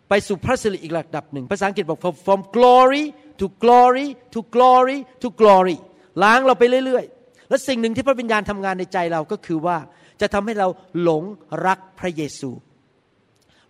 [0.08, 3.04] ไปสู่พระสิริอีกระดับหนึ่งภาษาอังกฤษบอก from glory
[3.40, 5.76] to glory to glory to glory
[6.22, 9.76] ล้างเราไปเรื่อยๆ และสิ่งหนึ่งที่พระวิญญาณทำงานในใจเราก็คือว่า
[10.20, 10.68] จะทำให้เรา
[11.02, 11.22] หลง
[11.66, 12.50] รักพระเยซู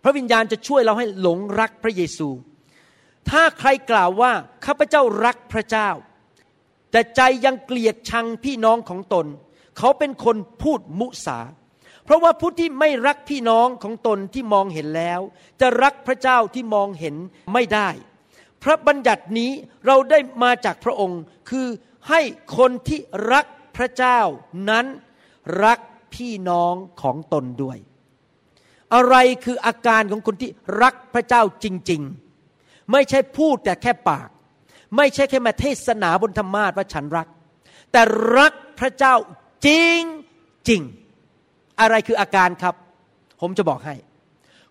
[0.03, 2.29] พระวิญญาณจะช่วยเราให้หลงรักพระเยซู
[3.29, 4.31] ถ้าใครกล่าวว่า
[4.65, 5.89] ข้าพเจ้ารักพระเจ้า
[6.91, 9.25] แต่ใจยังเกลียดชังพี่น้องของตน
[9.77, 11.39] เขาเป็นคนพูดมุสา
[12.05, 15.19] เพราะว่าผู้ที่ไม่รักพี่น้องของตนที่มองเห็นแล้ว
[15.61, 17.15] จะรักพระเจ้าที่มองเห็น
[17.53, 17.89] ไม่ได้
[18.63, 19.51] พระบัญญัตินี้
[19.85, 21.67] เราได้มาจากพระองค์คือ
[22.09, 22.21] ให้
[22.57, 22.99] คนที่
[23.33, 24.19] รักพระเจ้า
[24.69, 24.85] นั้น
[25.63, 25.79] รัก
[26.13, 27.77] พี่น้องของตนด้วย
[28.95, 30.49] อะไรคืออาการของคนที่
[30.81, 32.01] รักพระเจ้าจริง
[32.47, 34.29] ๆ ไม่ใช่พูดแต่แค่ปาก
[34.97, 37.27] ไม่ใช่แค่มาเทศนาบนธรรมาทว่าฉันรัก
[37.91, 38.01] แต่
[38.37, 39.13] รักพระเจ้า
[39.65, 39.99] จริง
[40.67, 40.81] จริง
[41.81, 42.75] อะไรคืออาการครับ
[43.41, 43.95] ผมจะบอกให้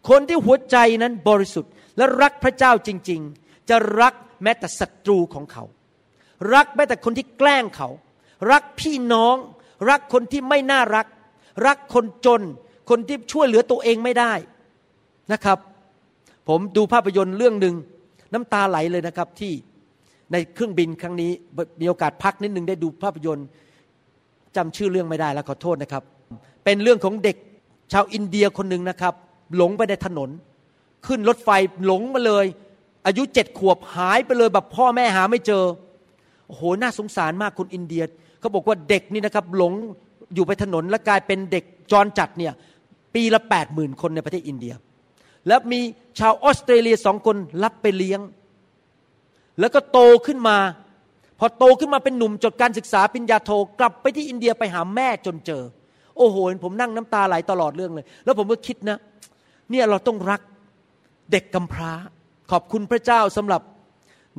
[0.08, 5.64] คนที่หัวใจนั้นบริสุทธิ์ และรักพระเจ้าจริง ๆ จะรักแม้แต่ศัตรูของเขา
[6.54, 7.88] รักแม้แต่คนที่แกล้งเขา
[8.52, 9.36] รักพี่น้อง
[9.90, 11.06] รักคนที่ไม่น่ารัก
[11.66, 12.42] รักคนจน
[12.92, 14.32] คนที่ช่วยเหลือตัวเองไม่ได้
[15.32, 15.58] นะครับ
[16.48, 17.74] ผมดูภาพยนตร์เรื่องหนึ่ง
[18.32, 19.52] น้ำตาไหลเลยนะครับที่
[20.32, 21.30] ในเครื่องบินครั้งนี้
[21.80, 23.46] มีโอกาสพักนิดนึงได้ดูภาพยนตร์
[24.56, 26.02] จำชื่อเรื่องไม่ได้แล้วขอโทษนะครับ
[26.64, 27.36] เป็นเรื่องของเด็ก
[27.92, 29.14] ชาวอินเดียคนหนึ่งนะครับ
[29.56, 30.30] หลงไปในถนน
[31.06, 31.50] ขึ้นรถไฟ
[31.86, 32.46] หลงมาเลย
[33.06, 35.64] อายุเจ็ดขวบหายไปเลยแบบพ่อแม่หาไม่เจอ
[36.46, 38.02] โอ้โหน่าสงสารมากคนอินเดีย
[38.40, 39.72] เขาบอกว่าเด็กนี่นะครับหลง
[40.34, 42.52] อยู่ไปถนนและกลายเป็นเด็กจรจัดเนี่ย
[43.14, 44.74] ปีละแปดหมื่นคนในประเทศอินเดีย
[45.48, 45.80] แล้วมี
[46.18, 48.20] ชาวออสเตรเลียสองคนรับไปเลี้ยง
[49.60, 50.56] แล้วก็โตขึ้นมา
[51.38, 55.62] พอโตขึ้นมาเป็นหนุ่มจดการศึกษาปริญญาโทกลับไปที่อินเดียไปหาแม่จนเจอ
[56.16, 58.98] โอ้โหผมนั่งน้ำตาไหลตลอดเรื่องเลย แล้วผมก็คิดนะ
[59.70, 60.40] เนี่ยเราต้องรัก
[61.32, 61.92] เด็กกำพร้า
[62.50, 63.62] ขอบคุณพระเจ้าสำหรับ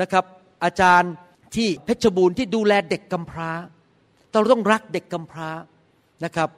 [0.01, 0.25] นะครับ
[0.63, 1.11] อาจารย์
[1.55, 3.49] ที่เพชรบูรณ์ที่ดูแลเด็กกำพร้า
[4.31, 5.49] เราต้องรักเด็กกำพร้า
[6.25, 6.49] นะครับ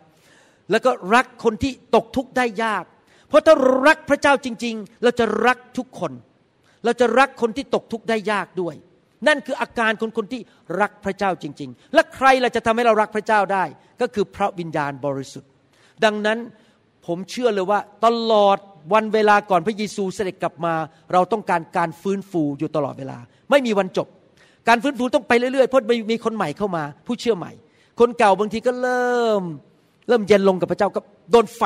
[0.71, 2.83] แล้วก็รักคนที่ตกทุกข์ได้ยาก
[3.29, 3.55] เพราะถ้า
[3.87, 6.11] รักพระเจ้าจริง ๆ เราจะรักทุกคน
[6.85, 8.75] เราจะรักคนที่ตกทุกข์ได้ยากด้วย
[9.27, 10.41] นั่นคืออาการคนคนที่
[10.81, 13.63] รักพระเจ้าจริง ๆ และใครเราจะทำให้เรารักพระเจ้าได้
[14.01, 15.49] ก็คือพระวิญญาณบริสุทธิ์
[16.03, 16.39] ดังนั้น
[17.05, 18.57] ผมเชื่อเลยว่าตลอด
[18.93, 20.73] วันเวลาก่อนพระเยซูเสด็จกลับมา
[21.13, 23.17] เราต้องการการฟื้นฟูอยู่ตลอดเวลา
[23.51, 24.07] ไม่มีวันจบ
[24.67, 27.51] การฟื้นฟูต้องไปเรื่อยๆเพราะมีคนใหม่เข้ามา ผู้เชื่อใหม่
[27.99, 29.43] คนเก่าบางทีก็เริ่ม
[30.07, 30.99] เริ่มเย็นลงกับพระเจ้าก็
[31.31, 31.61] โดนไฟ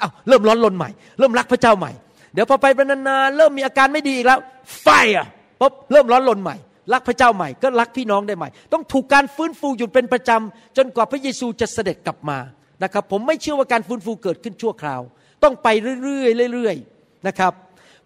[0.00, 1.92] อ้าวเริ่มร้อนรนใหม่ เริ่มรักพระเจ้าใหม่
[2.32, 4.38] เดี๋ยวพอไปนานๆเริ่มมีอาการไม่ดีอีกแล้ว
[4.82, 5.26] ไฟอะ
[5.60, 6.56] ปุ๊บเริ่มร้อนรนใหม่
[6.92, 12.38] รักพระเจ้าใหม่ ก็รักพี่น้องได้ใหม่ ต้องถูกการฟื้นฟูอยู่เป็นประจำจนกว่าพระเยซูจะเสด็จกลับมา
[12.82, 15.00] นะครับ ผมไม่เชื่อว่าการฟื้นฟูเกิดขึ้นชั่วคราว
[15.42, 15.68] ต้องไป
[16.02, 17.52] เรื่อยๆเรื่อยๆนะครับ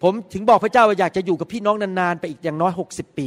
[0.02, 3.26] ผมถึงบอกพระเจ้าว่าอยากจะอยู่กับพี่น้องนานๆไปอีกอย่างน้อย 60 ปี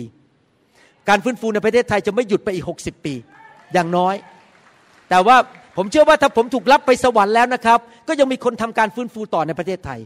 [1.10, 3.14] การฟื้นฟูในประเทศไทยจะไม่หยุดไปอีก 60 ปี
[3.74, 4.16] อย่างน้อย
[5.10, 5.38] แต่ว่า
[5.78, 10.00] ผมเชื่อว่าถ้าผมถูกรับไปสวรรค์แล้วนะครับ ก็ยังมีคนทำการฟื้นฟูต่อในประเทศไทย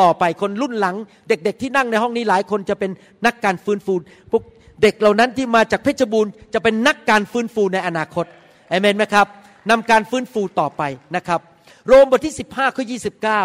[0.00, 0.96] ต่อไปคนรุ่นหลัง
[1.28, 2.90] เด็ก ๆ ที่นั่งในห้องนี้หลายคนจะเป็น
[3.26, 3.94] นักการฟื้นฟู
[4.30, 4.42] พวก
[4.82, 8.24] เด็กเหล่านั้นที่มาจากเพชรบูรณ์จะเป็นนักการฟื้นฟูในอนาคต
[8.68, 9.26] เอเมนไหมครับ
[9.70, 10.82] นำการฟื้นฟูต่อไป
[11.16, 11.40] นะครับ
[11.86, 12.84] โรมบทที่ 15ข้อ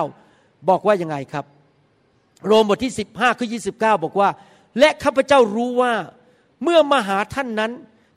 [0.03, 1.45] 29 บอกว่ายังไงครับ
[2.47, 4.29] โรมบทที่ 15ข้อ29 บอกว่า
[4.79, 5.93] และข้าพเจ้ารู้ว่า
[6.63, 7.71] เมื่อมาหาท่านนั้น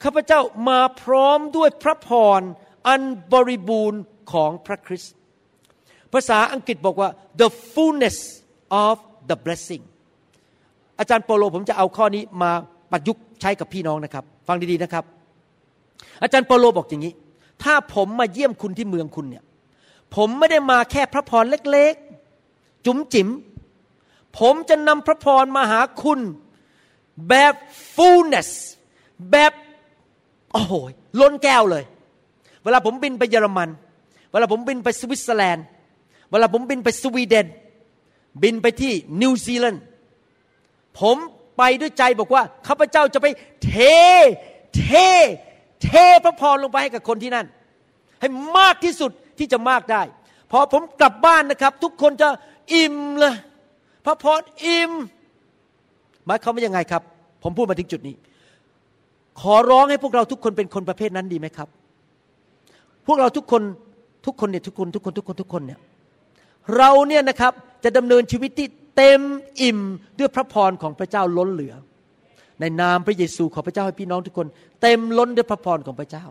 [0.05, 2.41] ข้าพเจ้ามาพร้อมด้วยพระพร
[2.89, 5.15] อันบริบูรณ์ของพระคริสต์
[6.13, 7.09] ภาษาอังกฤษบอกว่า
[7.41, 8.17] the fullness
[8.85, 8.95] of
[9.29, 9.85] the blessing
[10.99, 12.51] อาจารย์โปโลผมจะเอาข้อนี้มา
[12.91, 15.05] ประยุกต์ใช้กับพี่น้องนะครับ ฟังดีๆนะครับ
[16.23, 17.13] อาจารย์เปาโลบอกอย่างนี้
[17.63, 19.45] ถ้าผมมาเยี่ยมคุณที่เมืองคุณเนี่ย
[20.17, 23.29] ผมไม่ได้มาแค่พระพรเล็กๆ จุ๋มจิ๋ม
[24.39, 26.21] ผมจะนำพระพรมาหาคุณ
[27.29, 27.55] แบบ
[27.95, 28.51] fullness
[29.31, 29.53] แบบ
[30.53, 30.75] โอ้โห
[31.21, 31.85] ล้นแก้วเลย
[32.65, 33.69] เวลาผมบินไปเยอรมัน
[34.33, 35.65] เวลาผมบินไปสวิตเซอร์แลนด์
[36.31, 37.47] เวลาผมบินไปสวีเดน
[38.43, 39.83] บินไปที่นิวซีแลนด์
[41.01, 41.17] ผม
[41.59, 43.27] ไปด้วยใจบอกว่าข้าพเจ้าจะไป
[43.65, 43.75] เท
[44.77, 44.85] เท
[45.83, 45.89] เท
[46.25, 47.47] พระพรลงไปให้กับคนที่นั่น
[48.21, 50.03] ให้มากที่สุดที่จะมากได้
[50.51, 52.29] พอผมกลับบ้านนะครับ ทุกคนจะ
[52.75, 53.35] อิ่มเลย
[54.05, 54.91] พระพรอิ่ม
[56.27, 57.03] หมายความว่ายังไงครับ
[57.43, 58.15] ผมพูดมาถึงจุดนี้
[59.41, 61.69] ขอร้องให้พวกเราทุกคนเป็นคนประเภทนั้นดีไหมครับ
[63.07, 63.63] พวกเราทุกคน
[64.27, 65.81] ทุกคนเนี่ยทุกคนทุกคนทุกคนทุกคนเนี่ย
[66.77, 67.53] เราเนี่ยนะครับ
[67.85, 69.21] จะดำเนินชีวิตที่เต็ม
[69.63, 69.81] อิ่ม
[70.19, 71.75] ด้วยพระพรของพระเจ้าล้นเหลือ
[72.61, 74.47] ในนามพระเยซูขอพระเจ้าให้พี่น้องทุกคน
[74.83, 76.25] เต็มล้นด้วยพระพรของพระเจ้า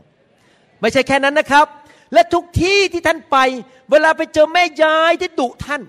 [0.82, 1.66] ไม่ใช่แค่นั้นนะครับ
[2.14, 3.38] และทุกที่ที่ท่านไป
[3.92, 5.82] เวลาไปเจอแม่ยายที่ดุท่าน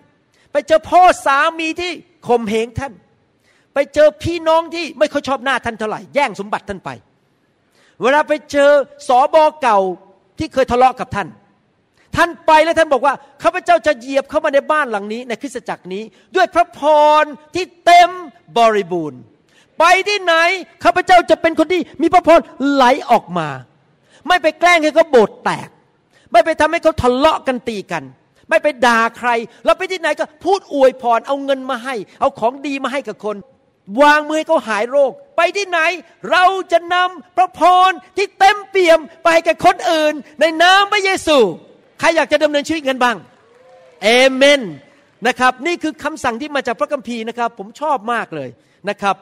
[0.52, 1.90] ไปเจอพ่อสามีที่
[2.28, 2.92] ข่มเหงท่าน
[3.74, 6.90] ไปเจอพี่น้องที่ไม่ค่อยชอบหน้าท่านเท่าไหร่แย่งสมบัติท่านไป
[8.02, 8.70] เวลาไปเจอ
[9.08, 9.78] สอบอเก่า
[10.42, 11.28] ที่เคยทะเลาะกับท่าน
[12.16, 16.02] ท่านไปแล้วท่านบอกว่าข้าพเจ้าจะเหยียบเข้ามาในบ้านหลังนี้ ในคริสตจักรนี้
[16.36, 16.80] ด้วยพระพ
[17.22, 17.24] ร
[17.54, 18.10] ที่เต็ม
[18.58, 19.20] บริบูรณ์
[19.78, 20.34] ไปที่ไหน
[20.84, 22.40] ข้าพเจ้าจะเป็นคนที่มีพระพร
[22.70, 23.48] ไหลออกมา
[24.28, 25.68] ไม่ไปแกล้งให้เขาโบสถ์แตก
[26.32, 28.02] ไม่ไปทำให้เขาทะเลาะกันตีกัน
[28.48, 29.30] ไม่ไปด่าใคร
[29.64, 33.36] เราไปที่ไหนก็พูดอวยพร เอาเงินมาให้ เอาของดีมาให้กับคน
[34.02, 35.80] วางมือให้เขาหายโรค ไปที่ไหน
[36.30, 41.38] เราจะนำพระพรที่เต็มเปี่ยมไปให้แกคนอื่น ในนามพระเยซู
[41.98, 43.16] ใครอยากจะดำเนินชีวิตกันบ้าง
[44.02, 44.60] เอเมน
[45.26, 48.48] นะครับนี่คือคำสั่งที่มาจากพระคัมภีร์นะครับ ผมชอบมากเลย
[48.90, 49.16] นะครับ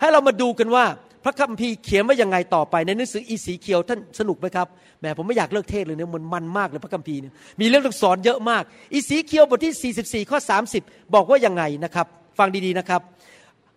[0.00, 0.84] ให้เรามาดูกันว่า
[1.24, 4.66] พระคัมภีร์เขียนว่ายังไงต่อไปในหนังสืออีสีเขียวท่านสนุกไหมครับ
[5.00, 8.62] แหมผมไม่อยากเลิกเทศเลยเนี่ยมันมันมากเลยพระคัมภีร์เนี่ยมีเรื่องต้องสอนเยอะมาก
[8.92, 10.38] อีสีเขียวบทที่ 44 ข้อ
[10.76, 12.06] 30 บอกว่ายังไงนะครับ
[12.38, 13.00] ฟังดีๆนะครับ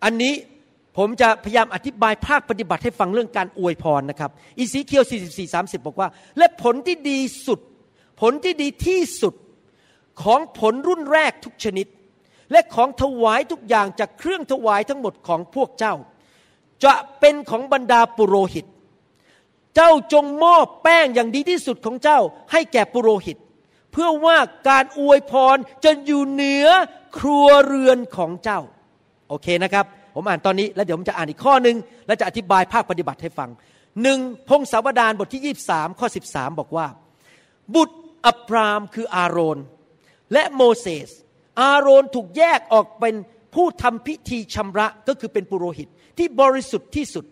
[0.04, 0.34] อันนี้
[0.96, 7.60] ผมจะพยายามอธิบายภาคปฏิบัติให้ฟังเรื่องการอวยพรนะครับ อีสีเคียว 44 30 บอกว่า และผลที่ดีสุด
[8.20, 9.34] ผลที่ดีที่สุด
[10.22, 11.86] ของผลรุ่นแรกทุกชนิด
[12.52, 15.94] และของถวายทุกอย่างจากเครื่องถวายทั้งหมดของพวกเจ้า
[16.84, 18.66] จะเป็นของบรรดาปุโรหิต
[19.74, 22.18] เจ้าจงมอบแป้งอย่างดีที่สุดของเจ้า
[22.52, 23.36] ให้แก่ปุโรหิต
[23.92, 24.38] เพื่อว่า
[24.68, 26.66] การอวยพรจะอยู่เหนือ
[27.18, 28.60] ครัวเรือนของเจ้า
[29.30, 31.76] โอเคนะครับ ผมอ่านตอนนี้แล้วเดี๋ยวผมจะอ่านอีกข้อหนึ่ง
[32.06, 33.50] แล้วจะอธิบายภาคปฏิบัติให้ฟัง
[34.02, 34.18] หนึ่ง
[34.48, 36.86] พงศาวดารบทที่ 23 ข้อ 13 บอกว่า
[37.74, 39.58] บุตรอับรามคืออาโรน
[40.32, 41.08] และโมเสส
[41.60, 43.14] อาโรนถูกแยกออกเป็น
[43.54, 47.24] ผู้ทำพิธีชำระก็คือเป็นปุโรหิตที่บริสุทธิ์ที่สุด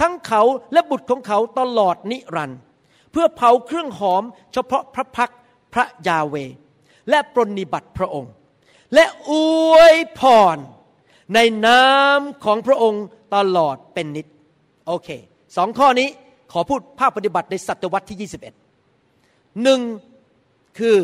[0.00, 0.42] ทั้งเขา
[0.72, 2.60] และบุตรของเขาตลอดนิรันดร์
[3.12, 4.22] เพื่อเผาเครื่องหอม
[4.52, 5.32] เฉพาะพระพัก
[5.74, 6.34] พระยาเว
[7.10, 8.32] และปรนนิบัติพระองค์
[8.94, 9.32] และอ
[9.72, 10.20] วยพ
[10.54, 10.56] ร
[11.34, 11.86] ในนา
[12.18, 13.04] มของพระองค์
[13.34, 14.26] ตลอดเป็นนิด
[14.86, 15.08] โอเค
[15.56, 16.08] สองข้อนี้
[16.52, 18.28] ขอพูดภาคปฏิบัติในศตวรรษที่
[18.82, 19.80] 21หนึ่ง
[20.78, 20.96] คือ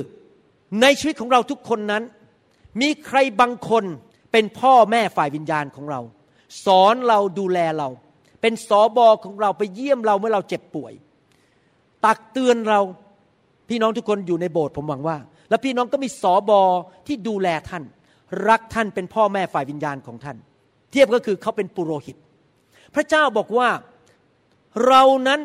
[0.82, 2.02] ในชีวิตของเราทุกคนนั้น
[2.80, 3.84] มีใครบางคน
[4.32, 6.00] เป็นพ่อแม่ฝ่ายวิญญาณของเรา
[6.64, 7.88] สอนเราดูแลเรา
[8.40, 10.92] เป็นสอบอของเราไปเยี่ยมเราเมื่อเราเจ็บป่วย
[12.04, 12.80] ตักเตือนเรา
[13.68, 15.16] พี่น้องทุกคนอยู่ในโบสถ์ผมหวังว่า
[15.48, 16.60] และพี่น้องก็มีสอบอ
[17.06, 17.84] ที่ดูแลท่าน
[18.48, 20.36] รักท่านเป็นพ่อแม่ฝ่ายวิญญาณของท่าน
[20.90, 22.16] เทียบก็คือเขาเป็นปุโรหิต
[22.94, 23.68] พระเจ้าบอกว่า
[24.86, 25.40] เรานั้น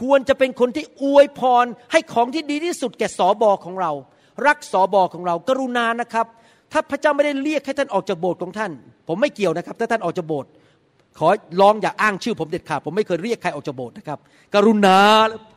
[0.00, 3.92] ควรจะเป็นคนที่อวยพรให้ของที่ดีที่สุดแก่สอบอของเรา
[4.46, 6.26] รักสอบอของเรา กรุณานะครับ
[6.72, 8.72] ถ้าพระเจ้าไม่ได้เรียกให้ท่านออกจากโบสถ์ของท่าน
[9.08, 10.50] ผมไม่เกี่ยวนะครับ ถ้าท่านออกจากโบสถ์
[11.18, 11.28] ขอ
[11.60, 14.18] ร้องอย่าอ้างชื่อผมเด็ดขาดผมไม่เคยเรียกใครออกจากโบสถ์นะครับ
[14.54, 14.98] กรุณา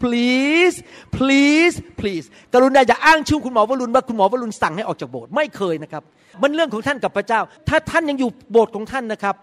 [0.03, 0.77] please
[1.15, 6.03] please please กรุณาอย่าอ้างชื่อคุณหมอวรุณว่าคุณหมอวรุณสั่งให้ออกจากโบสถ์ไม่เคยนะครับ
[6.41, 9.35] มันเรื่องของท่านกับพระเจ้า ถ้าท่านยังอยู่โบสถ์ของท่านนะครับ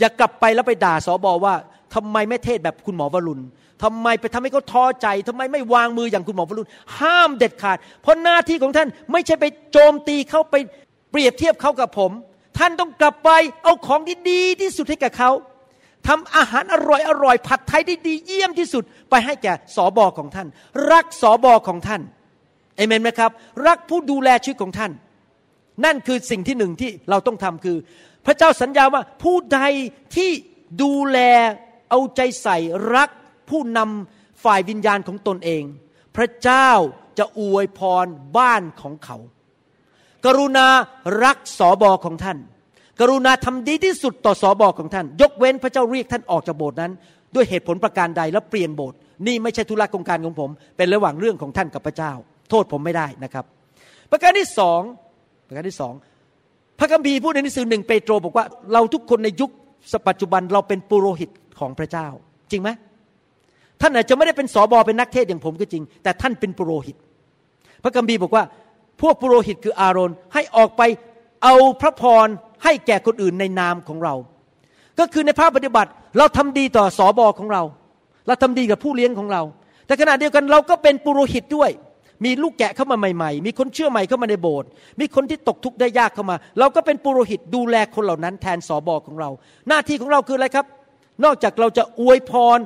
[0.00, 1.54] อย่ากลับไปแล้วไปด่าสอบอว่า
[1.94, 3.42] ทำไมไม่เทศแบบคุณหมอวรุณ
[3.82, 6.68] ทำไมไปทำให้เขาท้อใจทำไมไม่วางมืออย่างคุณหมอวรุณ
[6.98, 10.54] ห้ามเด็ดขาด เพราะหน้าที่ของท่านไม่ใช่ไปโจมตีเขาไป
[11.10, 12.12] เปรียบเทียบเขากับผม
[12.62, 13.30] ท่านต้องกลับไป
[13.62, 15.30] เอาของที่ดีที่สุดให้กับเขา
[16.08, 20.48] ทำอาหารอร่อยอร่อยผัดไทยได้ดีเยี่ยมที่สุด ไปให้แก่สอบอของท่าน
[20.90, 22.02] รักสอบอของท่าน
[22.76, 23.30] เอเมนไหมครับ
[23.66, 24.92] รักผู้ดูแลชีวิตของท่าน
[25.84, 27.76] นั่นคือสิ่งที่หนึ่งที่เราต้องทำคือ
[28.26, 29.60] พระเจ้าสัญญาว่าผู้ใด
[30.16, 30.30] ที่
[30.82, 31.18] ดูแล
[31.90, 32.56] เอาใจใส่
[32.94, 33.10] รัก
[33.50, 35.62] ผู้นำฝ่ายวิญญาณของตนเอง
[36.16, 36.68] พระเจ้า
[37.18, 38.06] จะอวยพร
[38.36, 39.16] บ้านของเขา
[40.24, 40.66] กรุณา
[41.24, 42.38] รักสอบอของท่าน
[43.02, 46.92] กรุณาทำดีที่สุดต่อสอบอของท่าน ยกเว้นพระเจ้าเรียกท่านออกจากโบสถ์นั้น
[47.34, 48.96] ด้วยเหตุผลประการใดแล้วเปลี่ยนโบสถ์
[49.26, 52.12] นี่ไม่ใช่ธุระกงการของผม เป็นระหว่างเรื่องของท่านกับพระเจ้า
[52.50, 53.44] โทษผมไม่ได้นะครับ
[54.10, 54.80] ประการที่สอง
[55.46, 55.92] ประการที่สอง
[56.78, 59.50] พระคัมภีร์พูดในหนังสือหนึ่งเปโตรบอกว่าเราทุกคนในยุค
[60.08, 61.30] ปัจจุบันเราเป็นปุโรหิต
[61.60, 62.06] ของพระเจ้า
[62.50, 62.70] จริงไหม
[63.80, 66.96] ท่านอาจจะไม่ได้เป็นสอบอเป็นนักเทศอย่างผมก็จริง แต่ท่านเป็นปุโรหิต
[67.82, 68.44] พระคัมภีร์บอกว่า
[69.00, 70.82] พวกปุโรหิตคืออาโรนให้ออกไป
[71.44, 72.26] เอาพระพร
[72.64, 74.14] ให้แก่คนอื่นในนามของเรา
[74.98, 77.62] ก็คือในภาพปฏิบัติเราทำดีต่อสอบอของเรา
[78.26, 79.42] เราทำดีกับผู้เลี้ยงของเรา
[79.86, 81.70] แต่ขณะเดียวกันเราก็เป็นปุโรหิตด้วย
[82.24, 84.68] มีลูกแกะเข้ามาใหม่ ๆ มีคนเชื่อใหม่เข้ามาในโบสถ์
[85.00, 89.30] มีคนที่ตกทุกข์ได้ยากเข้ามา เราก็เป็นปุโรหิตดูแลคนเหล่านั้นแทนสอบอของเรา
[89.68, 90.66] หน้าที่ของเราคืออะไรครับ
[91.24, 92.58] นอกจากเราจะอวยพร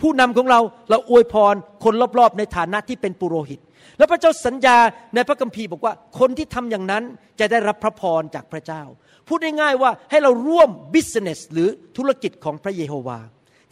[0.00, 3.60] ผู้นำของเราเราอวยพรคนรอบๆ ในฐานะที่เป็นปุโรหิต
[3.98, 4.76] แล้วพระเจ้าสัญญา
[5.14, 7.02] ในพระคัมภีร์บอกว่าคนที่ทำอย่างนั้น
[7.40, 8.82] จะได้รับพระพรจากพระเจ้า
[9.28, 13.18] พูดง่ายๆว่าให้เราร่วมบิสเนสหรือธุรกิจของพระเยโฮวา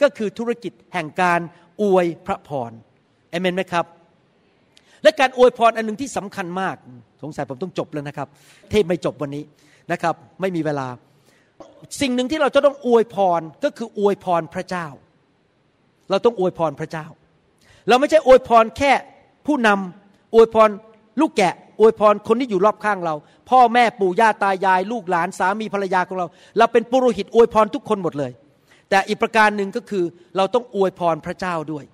[0.01, 1.39] ก็คือธุรกิจแห่งการ
[1.81, 2.71] อวยพระพร
[3.31, 3.85] เอเมนไหมครับ
[5.03, 6.75] และการอวยพรอันหนึ่งที่สำคัญมาก
[7.23, 8.27] สงสัยผมต้องจบแล้วนะครับ
[8.69, 9.43] เทศไม่จบวันนี้
[9.91, 10.87] นะครับ ไม่มีเวลา
[12.01, 14.87] สิ่งหนึ่งที่เราจะต้องอวยพรก็คืออวยพรพระเจ้า
[16.09, 17.05] เราต้องอวยพรพระเจ้า
[17.87, 18.91] เราไม่ใช่อวยพรแค่
[19.45, 20.69] ผู้นำอวยพร
[21.19, 23.15] ลูกแกะอวยพรคนที่อยู่รอบข้างเรา
[23.49, 28.31] พ่อแม่ปู่ย่าตายาย ลูกหลานสามีภรรยาของเรา เราเป็นปุโรหิตอวยพรทุกคนหมดเลย
[28.89, 30.03] แต่อีกประการหนึ่งก็คือ
[30.37, 31.85] เราต้องอวยพรพระเจ้าด้วย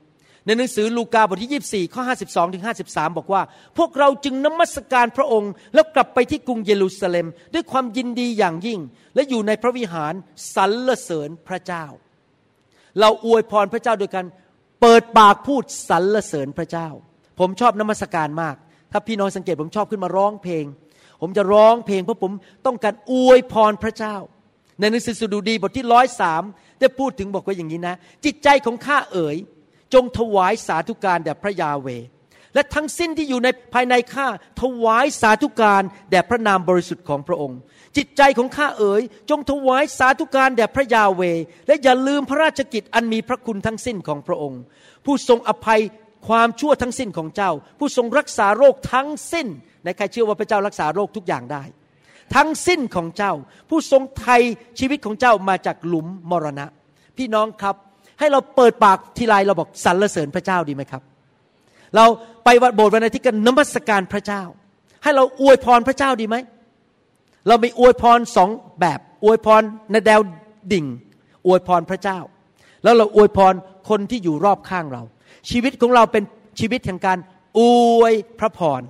[0.45, 3.41] ในหนังสือลูกาบทที่ 24 ข้อ 52ถึง53 บอกว่า
[3.77, 8.79] พวกเราจึงนมัสการพระองค์ แล้วกลับไปที่กรุงเยรูซาเล็ม ด้วยความยินดีอย่างยิ่ง
[9.15, 10.13] และอยู่ในพระวิหาร
[10.55, 11.85] สรรเสริญพระเจ้า
[12.99, 14.25] เราอวยพรพระเจ้าโดยการ
[14.81, 16.87] เปิดปากพูดสรรเสริญพระเจ้า
[17.39, 18.55] ผมชอบนมัสการมาก
[18.91, 20.65] ถ้าพี่น้องสังเกตผมชอบขึ้นมาร้องเพลง
[21.21, 22.31] ผมจะร้องเพลงเพราะผม
[22.65, 24.15] ต้องการอวยพรพระเจ้า
[24.79, 26.43] ในหนังสือสดุดีบทที่ร้อยสาม
[26.79, 29.37] ได้พูดถึงบอกว่าอย่างนี้นะ จิตใจของข้าเอ๋ย
[29.93, 31.87] จงถวายสาธุการแด่พระยาเว
[32.55, 34.27] และทั้งสิ้นที่อยู่ในภายในข้า
[34.61, 37.59] ถวายสาธุการแด่พระนามบริสุทธิ์ของพระองค์
[37.97, 41.21] จิตใจของข้าเอ๋ยจงถวายสาธุการแด่พระยาเว
[41.67, 44.61] และอย่าลืมพระราชกิจอันมีพระคุณทั้งสิ้นของพระองค์
[45.05, 45.81] ผู้ทรงอภัย
[46.27, 49.47] ความชั่วทั้งสิ้นของเจ้า ผู้ทรงรักษาโรคทั้งสิ้น
[49.83, 51.63] ในใครเชื่อว่าพระเจ้ารักษาโรคทุกอย่างได้
[52.35, 53.33] ทั้งสิ้นของเจ้า
[53.69, 54.41] ผู้ทรงไทย
[54.79, 56.65] ชีวิตของเจ้ามาจากหลุมมรณะ
[57.17, 57.75] พี่น้องครับ
[58.19, 61.03] ให้เราเปิดปากทีไรเราบอกสรรเสริญพระเจ้าดีไหมครับ
[61.95, 62.05] เรา
[62.45, 64.43] ไปวัดโบสถ์วันอาทิตย์กันนมัสการพระเจ้า
[65.03, 66.35] ให้เราอวยพรพระเจ้าดีไหม
[67.47, 70.21] เรามีอวยพรสองแบบ อวยพรในแนว
[70.73, 70.85] ดิ่ง
[71.47, 72.19] อวยพรพระเจ้า
[72.83, 73.53] แล้วเราอวยพร
[73.89, 75.03] คนที่อยู่รอบข้างเรา
[75.49, 76.23] ชีวิตของเราเป็น
[76.59, 77.17] ชีวิตแห่งการ
[77.59, 77.61] อ
[77.99, 78.81] วยพระพร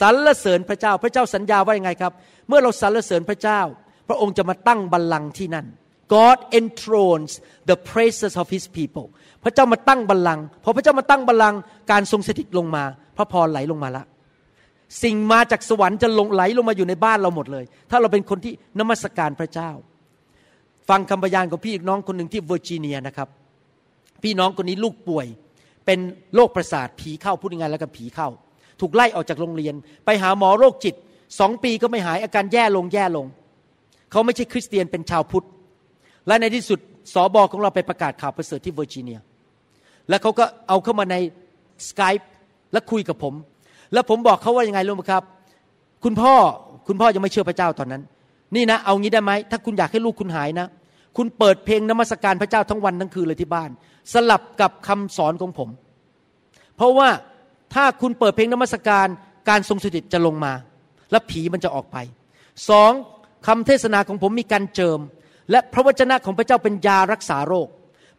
[0.00, 2.12] สรรเสริญพระเจ้า พระเจ้าสัญญาว่ายังไงครับ
[2.48, 3.60] เมื่อเราสรรเสริญพระเจ้า
[4.08, 5.66] พระองค์จะมาตั้งบัลลังก์ที่นั่น
[6.14, 7.32] God enthrones
[7.70, 9.06] the praises of His people
[9.44, 11.58] พระเจ้ามาตั้งบัลลังก์พอพระเจ้ามาตั้งบัลลังก์
[11.90, 12.84] การทรงสถิตลงมา
[13.16, 14.04] พระพรไหลลงมาละ
[15.02, 19.70] สิ่งมาจากสวรรค์จะลงไหลลงมาอยู่ในบ้านเราหมดเลย ถ้าเราเป็นคนที่นมัสการพระเจ้า
[20.88, 23.28] ฟังคำพยานของพี่น้องคนหนึ่งที่เวอร์จิเนียนะครับ
[24.22, 25.26] พี่น้องคนนี้ลูกป่วย
[25.86, 25.98] เป็น
[26.34, 28.28] โรคประสาทผีเข้าพูดง่ายแล้วกันผีเข้า
[28.80, 30.94] ถูกไล่ออกจากโรงเรียน ไปหาหมอโรคจิต
[31.40, 33.26] สองปีก็ไม่หายอาการแย่ลงแย่ลง
[34.10, 35.46] เขาไม่ใช่คริสเตียนเป็นชาวพุทธ
[36.26, 36.78] และในที่สุด
[37.14, 39.18] สอบอของเราไปประกาศข่าวประเสริฐที่เวอร์จิเนีย
[40.08, 41.16] แล้วเขาก็เอาเข้ามาใน
[41.88, 42.14] Skype
[42.72, 43.34] และคุยกับผม
[43.92, 45.22] แล้วผมบอกเขาว่ายังไงรู้ไหมครับ
[46.04, 46.34] คุณพ่อ
[46.88, 48.02] คุณพ่อยังไม่เชื่อพระเจ้าตอนนั้น
[48.54, 50.66] นี่นะ เอางี้ได้ไหมถ้าคุณอยากให้ลูกคุณหายนะ
[51.16, 53.70] คุณเปิดเพลงนมัสการพระเจ้าทั้งวันทั้งคืนเลยที่บ้าน
[54.12, 55.68] สลับกับคำสอนของผม
[56.76, 57.08] เพราะว่า
[57.74, 59.06] ถ้าคุณเปิดเพลงนมัสการ
[59.48, 60.52] การทรงสถิตจะลงมา
[61.10, 61.96] และผีมันจะออกไป
[62.68, 62.92] สอง
[63.46, 64.98] คำเทศนาของผมมีการเจิม
[65.52, 67.68] และพระวจนะของพระเจ้าเป็นยารักษาโรค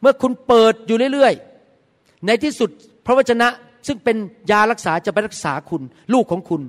[0.01, 2.69] เมื่อคุณเปิดอยู่เรื่อยๆ ในที่สุด
[3.05, 3.47] พระวจนะ
[3.87, 4.17] ซึ่งเป็น
[4.51, 5.81] ยารักษาจะไปรักษาคุณ
[6.13, 6.61] ลูกของคุณ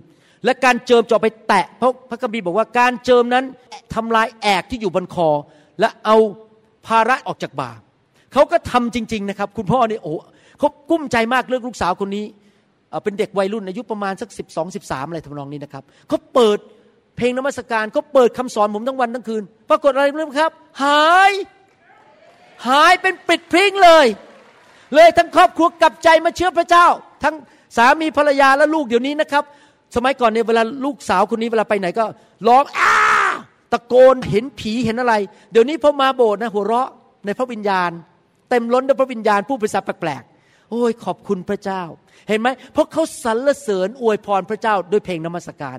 [0.45, 3.45] และการเจิมจะไปแตะเพราะพระคัมภีร์บอกว่าการเจิมนั้น
[3.95, 5.29] ทำลายแอกที่อยู่บนคอ
[5.81, 6.17] และเอา
[6.87, 7.71] ภาระออกจากบ่า
[8.33, 10.15] เขาก็ทำจริง ๆ นะครับ คุณพ่อนี่โอ้
[10.59, 12.25] เขากุ้มใจมากเรื่องลูกสาวคนนี้
[13.05, 16.59] เป็นเด็กวัยรุ่นอายุประมาณสักสิบสองสิบสามอะไรทำนองนี้นะครับเขาเปิด
[17.17, 20.53] เพลงนมัสการก็เปิดคำสอนผมทั้งวันทั้งคืน ปรากฏอะไรรู้ไหมครับ
[20.83, 21.33] หาย
[22.69, 24.07] หายเป็นปิดพริ้งเลย
[24.95, 26.87] เลยทั้งครอบครัวกลับใจมาเชื่อพระเจ้า
[27.25, 27.35] ทั้ง
[27.77, 29.45] สามีภรรยาและลูกเดี๋ยวนี้นะครับ
[29.97, 32.05] สมัยก่อนเนี่ยเวลาลูกสาวคนนี้เวลาไปไหนก็
[32.49, 32.95] ร้องอ้า
[33.73, 35.15] ตะโกนเห็นผีเห็นอะไร
[35.53, 36.89] เดี๋ยวนี้พอมาโบสถ์นะหัวเราะ
[37.27, 37.91] ในพระวิญญาณ
[38.51, 41.83] เต็มล้นด้วยพระวิญญาณผู้ภาษาแปลกๆโอ้ยขอบคุณพระเจ้า
[42.29, 45.79] เห็นไหมเพราะเขาสรรเสริญอวยพรพระเจ้าด้วยเพลงนมัสการ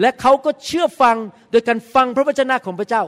[0.00, 1.16] และเขาก็เชื่อฟัง
[1.50, 3.04] โดยการฟังพระวจนะของพระเจ้า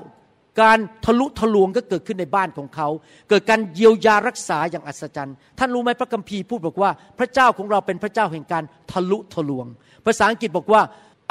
[0.63, 2.89] การทะลุทะลวงก็เกิดขึ้นในบ้านของเขา
[3.29, 9.67] เกิดการเยียวยารักษาอย่างอัศจรรย์ ท่านรู้ไหมพระคัมภีร์พูดบอกว่า พระเจ้าของเราเป็นพระเจ้าแห่งการทะลุทะลวง
[10.07, 10.83] ภาษาอังกฤษบอกว่า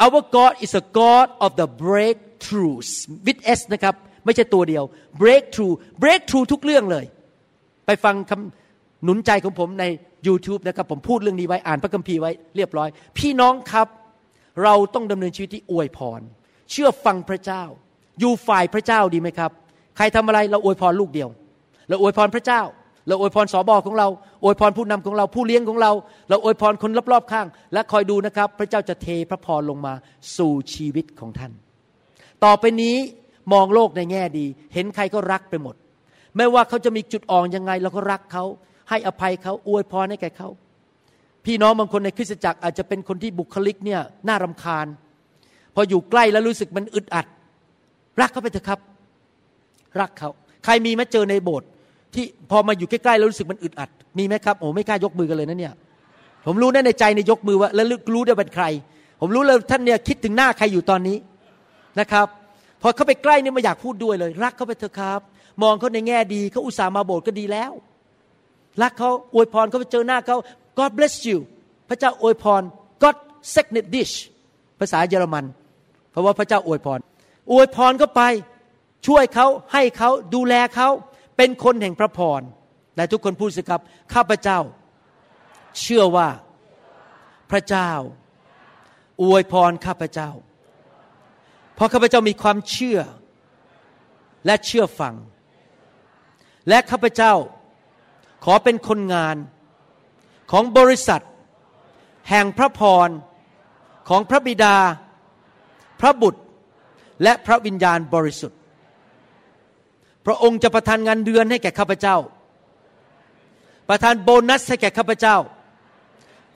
[0.05, 2.91] our God is a God of the breakthroughs
[3.25, 3.95] with s นะครับ
[4.25, 4.83] ไม่ใช่ตัวเดียว
[5.21, 7.05] breakthrough breakthrough ทุกเรื่องเลย
[7.85, 9.85] ไปฟังคำหนุนใจของผมใน
[10.27, 13.87] YouTube นะครับผมพูดเรื่องนี้ไว้อ่านพระคัมภีร์ไว้เรียบร้อย พี่น้องครับ
[14.63, 16.21] เราต้องดำเนินชีวิตที่อวยพร
[16.71, 17.63] เชื่อฟังพระเจ้า
[18.19, 19.51] อยู่ฝ่ายพระเจ้าดีไหมครับ
[19.97, 21.29] ใครทำอะไรเราอวยพรลูกเดียว
[21.89, 22.61] เราอวยพรพระเจ้า
[23.07, 24.07] เราอวยพรสอบอของเรา
[24.43, 25.91] อวยพรผู้นำของเราผู้เลี้ยงของเรา
[26.29, 29.93] เราอวยพรคนรอบๆข้าง และคอยดูนะครับ พระเจ้าจะเทพระพรลงมา
[30.37, 31.51] สู่ชีวิตของท่าน
[32.43, 32.95] ต่อไปนี้
[33.53, 35.75] มองโลกในแง่ดี เห็นใครก็รักไปหมด
[36.37, 38.43] ไม่ว่าเขาจะมีจุดอ่อนยังไง เราก็รักเขา
[38.89, 40.49] ให้อภัยเขาอวยพรให้แก่เขา
[41.45, 44.87] พี่น้องบางคนในคริสตจักรอาจจะเป็นคนที่บุคลิกเนี่ยน่ารำคาญ
[45.75, 47.25] พออยู่ใกล้แล้วรู้สึกมันอึดอัด
[48.21, 48.79] รักเขาไปเถอะครับ
[49.99, 50.29] รักเขา
[50.63, 51.67] ใครมีไหมเจอในโบสถ์
[52.13, 55.73] ที่พอมาอยู่ใกล้ๆแล้วรู้สึกมันอึดอัด มีไหมครับโอ้ไม่กล้ายกมือกันเลยนะเนี่ย
[56.45, 57.85] ผมรู้แน่ในใจในยกมือว่าแล้ว
[58.15, 58.65] รู้ได้เป็นใคร
[59.21, 61.17] ผมรู้เลยท่านเนี่ยคิดถึงหน้าใครอยู่ตอนนี้
[61.99, 62.27] นะครับ
[62.81, 65.19] พอเขาไปใกล้เนี่ยไม่อยากพูดด้วยเลย รักเขาไปเถอะครับ
[65.63, 67.71] มองเขาในแง่ดีเขาอุตส่าห์มาโบสถ์ก็ดีแล้ว
[68.81, 70.37] รักเขาอวยพรเขาไปเจอหน้าเขา
[70.78, 71.38] God bless you
[71.89, 72.61] พระเจ้าอวยพร
[73.03, 73.15] God
[73.55, 74.13] s e g n e t dish
[74.80, 75.45] ภาษาเยอรมัน
[76.11, 76.99] เพราะว่าพระเจ้าอวยพร
[77.51, 78.21] อวยพรเขาไป
[79.07, 80.89] ช่วยเขาให้เขาดูแลเขา
[81.38, 82.41] เป็นคนแห่งพระพร
[82.95, 83.82] และทุกคนพูดสิครับ
[84.13, 84.59] ข้าพเจ้า
[85.82, 86.28] เชื่อว่า
[87.51, 87.91] พระเจ้า
[89.24, 90.30] อวยพรข้าพเจ้า
[91.76, 92.99] เพราะข้าพเจ้ามีความเชื่อ
[94.45, 95.15] และเชื่อฟัง
[96.69, 97.34] และข้าพเจ้า
[98.45, 99.36] ขอเป็นคนงาน
[100.51, 101.23] ของบริษัท
[102.29, 103.09] แห่งพระพร
[104.09, 104.77] ของพระบิดา
[105.99, 106.41] พระบุตร
[107.23, 108.59] และพระวิญญาณบริสุทธิ์
[110.25, 112.17] พระองค์จะประทานงานเดือนให้แก่ข้าพเจ้า
[113.89, 115.37] ประทานโบนัสให้แก่ข้าพเจ้า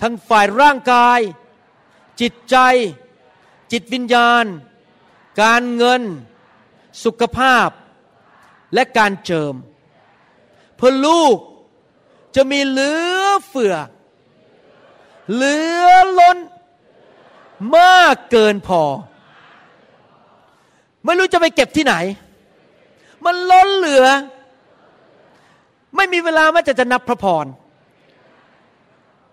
[0.01, 1.19] ทั้งฝ่ายร่างกาย
[2.21, 2.57] จิตใจ
[3.71, 4.45] จิตวิญญาณ
[5.41, 6.01] การเงิน
[7.03, 7.69] สุขภาพ
[8.73, 9.55] และการเจิม
[10.75, 11.38] เพื่อลูก
[12.35, 13.16] จะมีเหลือ
[13.47, 13.73] เฟือ
[15.33, 16.38] เหลือล้น
[17.77, 18.81] มากเกินพอ
[21.05, 21.95] ไม่รู้จะไปเก็บที่ไหน
[23.25, 24.05] มันล้นเหลือ
[25.95, 27.45] ไม่มีเวลาแม้จะจะนับพระพร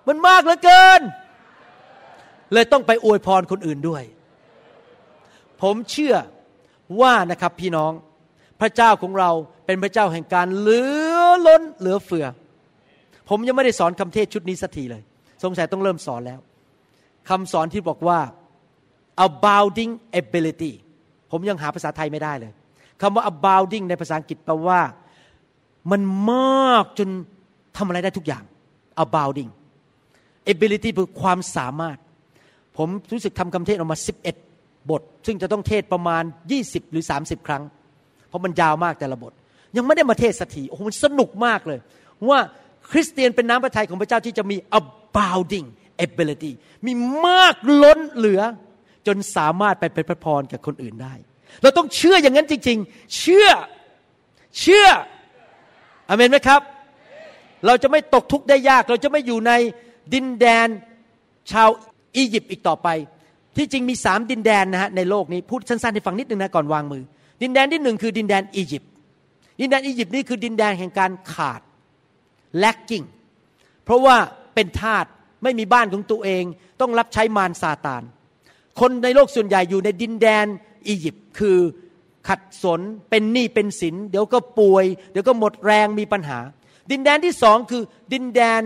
[0.09, 1.01] มันมากเหลือเกิน
[2.53, 4.03] เลยต้องไปอวยพรคนอื่นด้วย
[5.61, 6.17] ผมเชื่อ
[7.01, 7.93] ว่านะครับพี่น้อง
[8.61, 9.31] พระเจ้าของเรา
[9.67, 10.81] เป็นพระเจ้าแห่งการเหลื
[11.17, 12.27] อล้นเหลือเฟือ
[13.29, 15.03] ผมยังไม่ได้สอนคำเทศชุดนี้สักทีเลย
[15.45, 16.41] สงสัยต้องเริ่มสอนแล้ว
[17.29, 18.19] คำสอนที่บอกว่า
[19.27, 20.73] abounding ability
[21.31, 22.53] ผมยังหาภาษาไทยไม่ได้เลย
[23.03, 24.81] คำว่า abounding ในภาษาอังกฤษแปลว่า
[25.91, 26.01] มัน
[26.33, 27.09] มากจน
[27.77, 28.45] ทำอะไรได้ทุกอย่าง
[29.05, 29.51] abounding
[30.53, 31.99] ability คือความสามารถ
[32.77, 33.99] ผมรู้สึกทำคำเทศออกมา
[34.45, 36.23] 11 บท ซึ่งจะต้องเทศประมาณ
[36.59, 37.63] 20 หรือ 30 ครั้ง
[38.29, 39.33] เพราะมันยาวมากแต่ละบท
[39.77, 41.79] ยังไม่ได้มาเทศสักทีโอ้โหมันสนุกมากเลย
[42.29, 42.39] ว่า
[42.91, 45.67] คริสเตียนเป็นน้ำพระทัยของพระเจ้าที่จะมี abounding
[46.07, 46.53] ability
[46.87, 46.93] มี
[47.27, 48.43] มากล้นเหลือ
[49.07, 51.15] จนสามารถไปเป็นพระพรกับคนอื่นได้
[51.63, 53.49] เราต้องเชื่ออย่างนั้นจริง ๆ เชื่อ
[54.61, 54.87] เชื่อ
[56.09, 56.61] อเมนไหมครับ
[57.67, 59.53] เราจะไม่ตกทุกข์ได้ยาก เราจะไม่อยู่ใน
[60.15, 60.69] ดินแดน
[61.53, 61.69] ชาว
[62.17, 62.89] อียิปต์อีกต่อไป
[63.57, 67.03] ที่จริงมีสามดินแดนนะฮะในโลกนี้พูดสั้นๆให้ฟังนิดนึงนะก่อนวางมือ
[67.43, 68.91] ดินแดนที่หนึ่งคือดินแดนอียิปต์
[69.61, 71.61] ดินแดนอียิปต์นี่คือดินแดนแห่งการขาด
[72.63, 73.07] lacking
[73.85, 74.17] เพราะว่า
[74.55, 75.07] เป็นทาส
[75.43, 76.45] ไม่มีบ้านของตัวเอง
[76.81, 78.03] ต้องรับใช้มารซาตาน
[78.81, 80.47] คนในโลกส่วนใหญ่อยู่ในดินแดน
[80.89, 81.59] อียิปต์คือ
[82.29, 82.81] ขัดสน
[83.11, 86.39] เป็นหนี้เป็นสิน เดี๋ยวก็ป่วย เดี๋ยวก็หมดแรงมีปัญหา
[86.91, 87.83] ดินแดนที่สองคือ
[88.13, 88.63] ดินแดน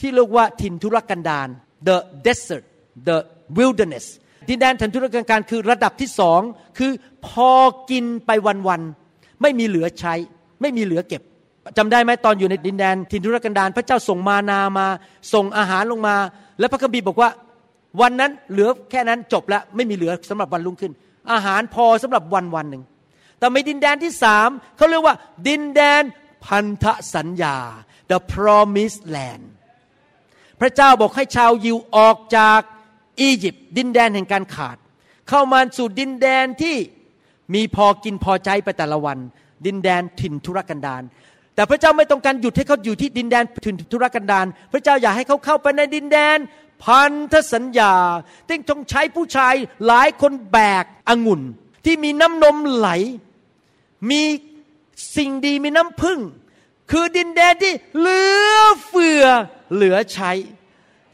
[0.00, 1.48] ที่เรียกว่าถิ่นทุรกันดาร
[1.88, 1.96] the
[2.26, 2.64] desert
[3.08, 3.18] the
[3.56, 4.06] wilderness
[4.48, 6.40] ดินแดนถิ่นทุรกันดารคือระดับที่สอง
[6.78, 6.92] คือ
[7.26, 7.50] พอ
[7.90, 8.30] กินไป
[8.68, 10.14] วันๆไม่มีเหลือใช้
[10.60, 11.22] ไม่มีเหลือเก็บ
[11.78, 14.86] จำได้ไหมตอนอยู่ในดินแดนทินทุรกันดารพระเจ้าส่งมานามา
[15.34, 16.16] ส่งอาหารลงมา
[16.58, 17.30] แล้วพระคัมภีร์บอกว่า
[18.00, 20.92] วันนั้นเหลือแค่นั้นจบแล้วไม่มีเหลือสำหรับวันรุ่งขึ้น
[21.32, 22.82] อาหารพอสำหรับวันวันหนึ่ง
[23.38, 25.14] แต่ในดินแดนที่สามเขาเรียกว่า
[25.48, 26.02] ดินแดน
[26.44, 26.84] พันธ
[27.14, 27.56] สัญญา
[28.10, 29.44] the promised land
[30.60, 32.60] พระเจ้าบอกให้ชาวยิวออกจาก
[33.20, 34.76] อียิปต์ดินแดนแห่งการขาด
[35.28, 36.76] เข้ามาสู่ดินแดนที่
[37.54, 39.18] มีพอกินพอใจไปแต่ละวัน
[39.66, 41.02] ดินแดนถิ่นทุรกันดาร
[41.60, 46.38] แต่พระเจ้าไม่ต้องการหยุดให้เขาอยู่ที่ดินแดนถึงธุรกันดารพระเจ้าอยากให้เขาเข้าไปในดินแดน
[46.84, 47.94] พันธสัญญา
[48.48, 49.54] จึงต้องใช้ผู้ชาย
[49.86, 51.42] หลายคนแบกองุ่น
[51.84, 52.88] ที่มีน้ำนมไหล
[54.10, 54.22] มี
[55.16, 56.18] สิ่งดีมีน้ำพึ่ง
[56.90, 58.22] คือดินแดนที่เหลื
[58.54, 59.24] อเฟือ
[59.74, 60.32] เหลือใช้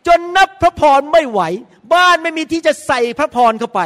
[0.07, 1.41] จนนับพระพรไม่ไหว
[1.95, 3.81] บ้านไม่มีที่จะใส่พระพรเข้าไป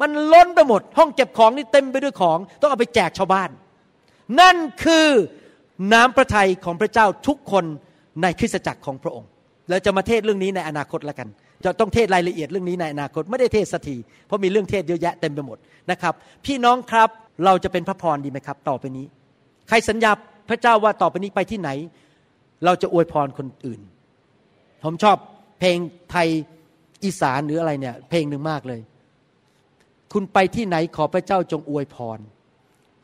[0.00, 3.50] มันล้นไปหมด ห้องเก็บของนี่เต็มไปด้วยของ ต้องเอาไปแจกชาวบ้าน
[4.40, 5.08] นั่นคือ
[5.92, 7.64] น้ำพระทัยของพระเจ้าทุกคน
[8.22, 9.28] ในคริสตจักรของพระองค์
[9.68, 11.28] เราจะมาเทศเรื่องนี้ในอนาคตแล้วกัน
[11.64, 15.58] จะต้องเทศรายละเอียดเรื่องนี้ในอนาคตไม่ได้เทศสักทีเพราะมีเรื่องเทศเยอะแยะเต็มไปหมด
[15.90, 16.14] นะครับ
[16.46, 17.08] พี่น้องครับ
[17.44, 19.06] เราจะเป็นพระพรดีไหมครับ ต่อไปนี้
[19.68, 20.10] ใครสัญญา
[20.48, 21.70] พระเจ้าว่าต่อไปนี้ไปที่ไหน
[22.64, 23.80] เราจะอวยพรคนอื่น
[24.84, 25.16] ผมชอบ
[25.60, 25.78] เพลง
[26.10, 26.28] ไทย
[27.04, 28.80] อีสานหรืออะไรเนี่ย เพลงหนึ่งมากเลย
[30.12, 32.18] คุณไปที่ไหนขอพระเจ้าจงอวยพร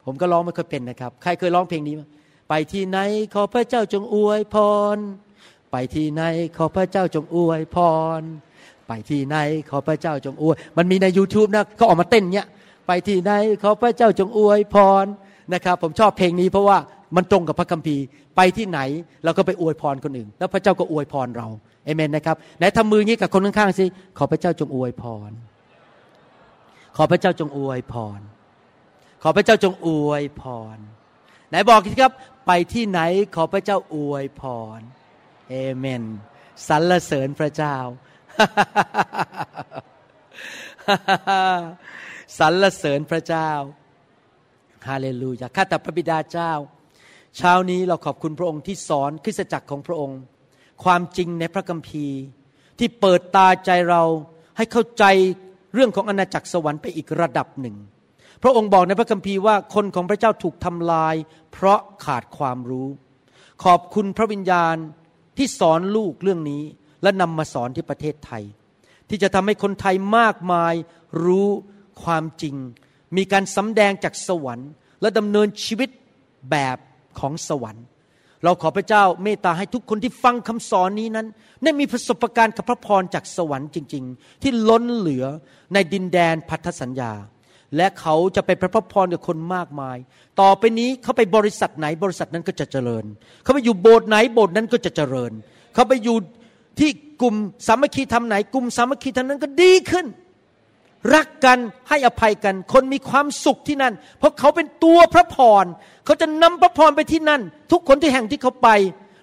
[0.04, 2.02] ผมก็ร้องไม่เคยเป็นนะครับ ใครเคยร้องเพลงนี้ไหม
[2.48, 2.98] ไปที่ไหน
[3.34, 4.56] ขอพระเจ้าจงอวยพ
[4.94, 4.96] ร
[5.70, 6.22] ไปที่ไหน
[6.56, 7.76] ขอพระเจ้าจงอวยพ
[8.18, 8.20] ร
[8.88, 9.36] ไปที่ไหน
[9.70, 12.46] ขอพระเจ้าจงอวย มันมีใน YouTube นะเขาออกมาเต้นเนี้ย
[12.86, 13.32] ไปที่ไหน
[13.62, 15.04] ขอพระเจ้าจงอวยพร
[15.54, 16.78] นะครับผมชอบเพลงนี้เพราะว่า
[17.16, 18.04] มันตรงกับพระคัมภีร์
[18.36, 18.80] ไปที่ไหน
[19.24, 21.48] เราก็ไปอวยพรคนอื่น แล้วพระเจ้าก็อวยพรเรา
[21.84, 23.84] เอเมนนะครับไหนทำมืองี้กับคนข้างๆสิ
[24.18, 25.30] ขอพระเจ้าจงอวยพร
[26.96, 28.20] ขอพระเจ้าจงอวยพร
[29.22, 30.42] ขอพระเจ้าจงอวยพ
[30.74, 30.76] ร
[31.50, 32.12] ไหนบอกสิครับ
[32.46, 33.00] ไปที่ไหน
[33.34, 34.42] ขอพระเจ้าอวยพ
[34.78, 34.80] ร
[35.50, 36.04] เอเมน
[36.68, 37.76] สรรเสริญพระเจ้า
[42.38, 43.50] สรรเสริญพระเจ้า
[44.88, 46.52] ฮาเลลูยาข้าแต่พระบิดาเจ้า
[47.36, 50.20] เช้านี้เราขอบคุณพระองค์ที่สอนคริสตจักรของพระองค์
[50.84, 52.18] ความจริงในพระคัมภีร์
[52.78, 54.02] ที่เปิดตาใจเรา
[54.56, 55.04] ให้เข้าใจ
[55.74, 57.76] เรื่องของอาณาจักรสวรรค์ไปอีกระดับหนึ่ง
[58.46, 61.14] ระองค์บอกในพระคัมภีร์ว่าคนของพระเจ้าถูกทำลาย
[61.52, 62.88] เพราะขาดความรู้
[63.64, 64.76] ขอบคุณพระวิญญาณ
[65.36, 66.62] ที่สอนลูกเรื่องนี้
[67.02, 68.44] และนำมาสอนที่ประเทศไทย
[69.08, 70.74] ที่จะทำให้คนไทยมากมาย
[71.24, 71.48] รู้
[72.02, 72.56] ความจริง
[73.16, 74.70] มีการสำแดงจากสวรรค์
[75.00, 75.88] และดำเนินชีวิต
[76.50, 76.78] แบบ
[77.18, 77.84] ของสวรรค์
[78.44, 81.26] เราขอพระเจ้าเมตตาให้ทุกคนที่ฟังคำสอนนี้นั้น
[81.62, 85.24] ได้มีประสบการณ์กับพระพรจากสวรรค์จริง ๆ ที่ล้นเหลือ
[85.74, 87.12] ในดินแดนพันธสัญญา
[87.76, 89.96] และเขาจะเป็นพระพรกับคนมากมาย
[90.40, 93.04] ต่อไปนี้เขาไปบริษัทไหนบริษัทนั้นก็จะเจริญ
[93.42, 95.32] เขาไปอยู่โบสถ์ไหนโบสถ์นั้นก็จะเจริญ
[95.74, 96.16] เขาไปอยู่
[96.78, 96.90] ที่
[97.22, 97.34] กลุ่ม
[97.66, 100.06] สามัคคีทำไหนกลุ่มสามัคคีทำนั้นก็ดีขึ้น
[101.14, 101.58] รักกัน
[101.88, 105.64] ให้อภัยกัน คนมีความสุขที่นั่น เพราะเขาเป็นตัวพระพร
[106.04, 107.42] เขาจะนำพระพรไปที่นั่น
[107.72, 108.68] ทุกคนที่แห่งที่เขาไป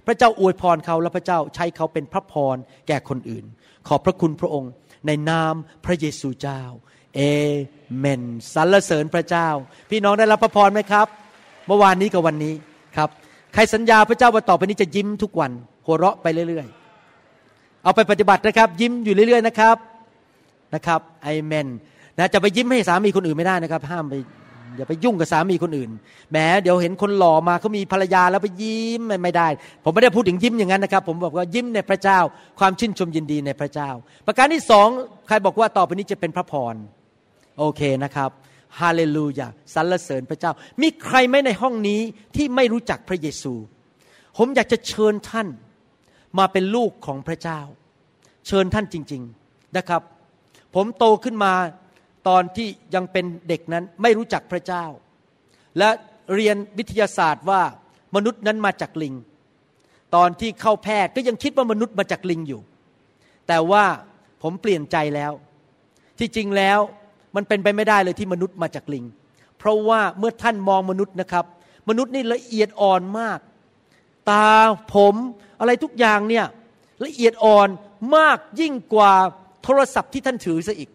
[0.07, 2.55] พระเจ้าอวยพรเขาและพระเจ้าใช้เขาเป็นพระพร
[2.87, 3.45] แก่คนอื่น
[3.87, 4.71] ขอบพระคุณพระองค์
[5.07, 5.53] ในนาม
[5.85, 6.61] พระเยซูเจ้า
[7.15, 7.19] เอ
[7.99, 8.21] เมน
[8.53, 9.47] สรรเสริญพระเจ้า
[9.89, 11.07] พี่น้องได้รับพระพรไหมครับ
[11.67, 12.53] เมื่อวานนี้กับวันนี้
[12.95, 13.09] ครับ
[13.53, 15.51] ใครสัญญาพระเจ้าว่าต่อไปนี้จะยิ้มทุกวัน
[15.85, 16.67] หัวเราะไปเรื่อย
[17.23, 19.77] ๆ เอาไปปฏิบัตินะครับ ยิ้มอยู่เรื่อย ๆ นะครับ
[20.73, 21.67] นะครับไอเมน
[22.17, 24.13] นะจะไปยิ้มให้สามีคนอื่นไม่ได้นะครับ ห้ามไป
[24.77, 25.91] อย่าไปยุ่งกับสามีคนอื่น
[26.31, 29.47] แหมเดี๋ยวเห็นคนหล่อมาเขามีภรรยาแล้วไปยิ้มไม่ได้
[29.83, 32.19] ผมไม่ได้พูดถึงยิ้มอย่างนั้นนะครับ ผมบอกว่ายิ้มในพระเจ้า
[32.59, 33.89] ความชื่นชมยินดีในพระเจ้า
[34.25, 34.87] ประการที่สอง
[35.27, 36.75] ใครบอกว่าต่อไปนี้จะเป็นพระพร
[37.57, 38.29] โอเคนะครับ
[38.79, 40.51] ฮาเลลูยาสรรเสริญพระเจ้า
[40.81, 42.01] มีใครไหมในห้องนี้
[42.35, 43.53] ที่ไม่รู้จักพระเยซู
[44.37, 45.47] ผมอยากจะเชิญท่าน
[46.39, 47.59] มาเป็นลูกของพระเจ้า
[48.47, 50.01] เชิญท่านจริง ๆนะครับ
[50.75, 51.53] ผมโตขึ้นมา
[52.27, 54.85] ตอนที่ยังเป็นเด็กนั้นไม่รู้จักพระเจ้า
[55.77, 55.89] และ
[56.35, 57.61] เรียนวิทยาศาสตร์ว่า
[58.15, 59.15] มนุษย์นั้นมาจากลิง
[60.15, 62.61] ตอนที่เข้าแพทย์ก็ยังคิดว่ามนุษย์มาจากลิงอยู่
[63.47, 63.85] แต่ว่า
[64.41, 65.31] ผมเปลี่ยนใจแล้ว
[66.19, 66.79] ที่จริงแล้ว
[67.35, 69.05] มันเป็นไปไม่ได้เลยที่มนุษย์มาจากลิง
[69.57, 71.45] เพราะว่าเมื่อท่านมองมนุษย์นะครับ
[71.89, 73.39] มนุษย์นี่ละเอียดอ่อนมาก
[74.31, 74.49] ตา
[74.93, 75.15] ผม
[75.59, 76.45] อะไรทุกอย่างเนี่ย
[77.05, 77.69] ละเอียดอ่อน
[78.15, 79.13] มากยิ่งกว่า
[79.63, 80.89] โทรศัพท์ที่ท่านถือซะอีก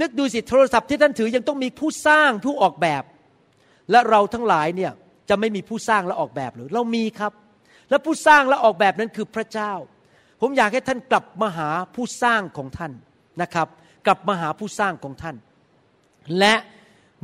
[0.00, 3.02] นึกดูสิโทรศัพท์ที่ท่านถือยังต้องมีผู้สร้างผู้ออกแบบ
[3.90, 4.92] และเราทั้งหลายเนี่ย
[5.28, 7.32] จะไม่มีผู้สร้างและออกแบบหรือเรามีครับ
[7.90, 9.72] และผู้สร้างและออกแบบนั้นคือพระเจ้า
[10.40, 12.92] ผมอยากให้ท่านกลับมาหาผู้สร้างของท่าน
[13.42, 13.68] นะครับ
[14.08, 15.36] กลับมาหาผู้สร้างของท่าน
[16.38, 16.54] และ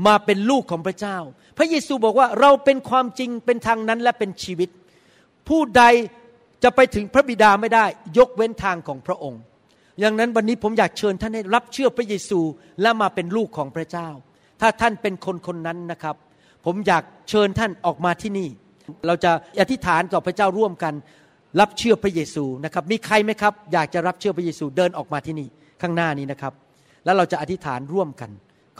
[0.06, 1.18] มาเป็นลูกของพระเจ้า
[1.58, 4.68] พระเยซูบอกว่าเราเป็นความจริงเป็นทางนั้นและเป็นชีวิต
[5.48, 5.82] ผู้ใด
[6.62, 7.84] จะไปถึงพระบิดาไม่ได้
[8.18, 9.40] ยกเว้นทางของพระองค์
[10.00, 12.40] อย่างนั้นวันนี้ผมอยากเชิญท่านให้รับเชื่อพระเยซู
[12.82, 14.08] และมาเป็นลูกของพระเจ้า
[14.60, 16.16] ถ้าท่านเป็นคนคนนั้นนะครับ
[16.64, 18.48] ผมอยากเชิญท่านออกมาที่นี่
[19.06, 19.30] เราจะ
[19.60, 20.94] อธิษฐานกับพระเจ้าร่วมกัน
[21.60, 25.48] รับเชื่อพระเยซูนะครับ มีใครไหมครับ อยากจะรับเชื่อพระเยซูเดินออกมาที่นี่
[25.82, 26.52] ข้างหน้านี้นะครับ
[27.04, 28.30] แล้วเราจะอธิษฐานร่วมกัน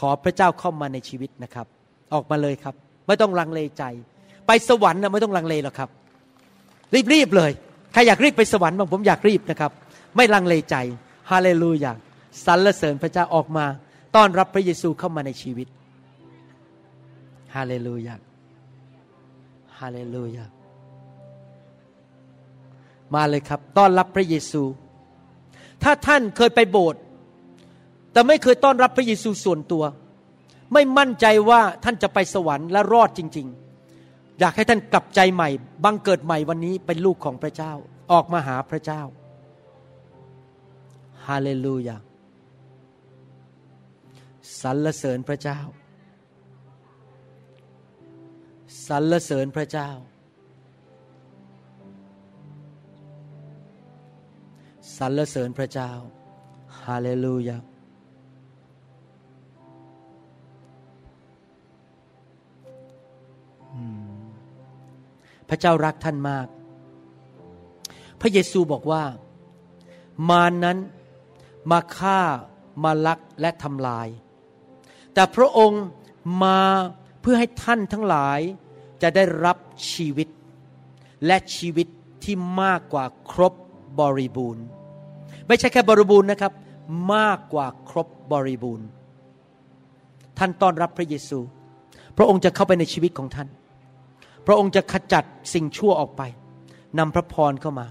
[0.00, 1.66] ขอพระเจ้าเข้ามาในชีวิตนะครับ
[2.14, 2.74] ออกมาเลยครับ
[3.06, 3.84] ไม่ต้องลังเลใจ
[4.46, 5.90] ไปสวรรค์นะไม่ต้องลังเลหรอกครับ
[7.12, 7.50] รีบๆเลย
[7.92, 9.72] ใครอยากรีบไปสวรรค์บ้างผมอยากรีบนะครับ
[10.16, 10.76] ไม่ลังเลใจ
[11.30, 11.92] ฮาเลลูยา
[12.46, 13.66] สรรเสริญพระเจ้าออกมา
[14.16, 15.68] ต้อนรับพระเยซูเข้ามาในชีวิต
[17.54, 18.14] ฮาเลลูยา
[19.80, 20.44] ฮาเลลูยา
[23.14, 24.62] มาเลยครับ ต้อนรับพระเยซู
[25.82, 27.00] ถ้าท่านเคยไปโบสถ์
[28.14, 29.84] แต่ไม่เคยต้อนรับพระเยซูส่วนตัว
[30.72, 33.46] ไม่มั่นใจว่าท่านจะไปสวรรค์และรอดจริง
[33.92, 35.48] ๆ อยากให้ท่านกลับใจใหม่
[35.84, 37.72] บังเกิดใหม่วันนี้เป็นลูกของพระเจ้า
[38.12, 39.02] ออกมาหาพระเจ้า
[41.26, 41.96] ฮาเลลูยา
[44.60, 45.60] สรรเสริญพระเจ้า
[48.88, 49.90] สรรเสริญพระเจ้า
[54.98, 55.90] สรรเสริญพระเจ้า
[56.84, 57.58] ฮาเลลูยา
[65.48, 66.46] พระเจ้ารักท่านมาก
[68.20, 69.04] พระเยซูบอกว่า
[70.28, 70.78] มารนนั้น
[71.70, 72.20] มาฆ่า
[72.84, 74.08] มาลักและทำลาย
[75.14, 75.84] แต่พระองค์
[76.42, 76.58] มา
[77.20, 78.40] เพื่อให้ท่านทั้งหลาย
[79.02, 79.56] จะได้รับ
[79.92, 80.28] ชีวิต
[81.26, 81.86] และชีวิต
[82.24, 83.52] ที่มากกว่าครบ
[84.00, 84.64] บริบูรณ์
[85.46, 86.52] ไม่ใช่แค่บริบูรณ์นะครับ
[87.14, 88.86] มากกว่าครบบริบูรณ์
[90.38, 91.38] ท่านต้อนรับพระเยซู
[92.16, 93.48] พระองค์จะเข้าไปในชีวิตของท่าน
[94.46, 95.24] พระองค์จะขจัด
[95.54, 96.22] สิ่งชั่วออกไป
[96.98, 97.86] นำพระพรเข้ามา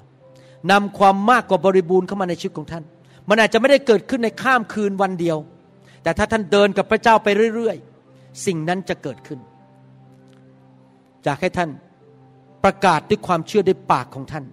[0.72, 2.84] นำความมากกว่าบริบูรณ์เข้ามาในชีวิตของท่าน
[3.30, 5.38] มันอาจจะไม่ได้เกิดขึ้นในข้ามคืนวันเดียว
[6.04, 9.40] แต่ถ้าท่านเดินกับพระเจ้าไปเรื่อยๆ สิ่งนั้นจะเกิดขึ้น
[11.24, 11.70] อยากให้ท่าน
[12.64, 14.46] ประกาศด้วยความเชื่อด้วยปากของท่าน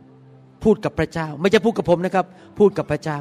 [0.64, 2.26] พูดกับพระเจ้า ไม่ใช่พูดกับผมนะครับ
[2.58, 3.18] พูดกับพระเจ้า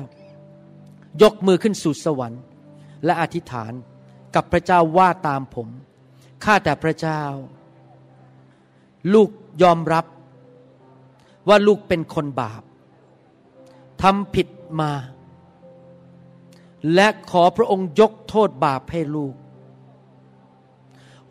[1.21, 2.41] ยกมือขึ้นสู่สวรรค์
[3.05, 3.71] และอธิษฐาน
[4.35, 5.67] กับพระเจ้าว่าตามผม
[6.43, 7.21] ข้าแต่พระเจ้า
[9.13, 9.29] ลูก
[9.63, 10.05] ยอมรับ
[11.47, 12.61] ว่าลูกเป็นคนบาป
[14.01, 14.47] ทำผิด
[14.81, 14.91] มา
[16.93, 19.35] และขอพระองค์ยกโทษบาปให้ลูก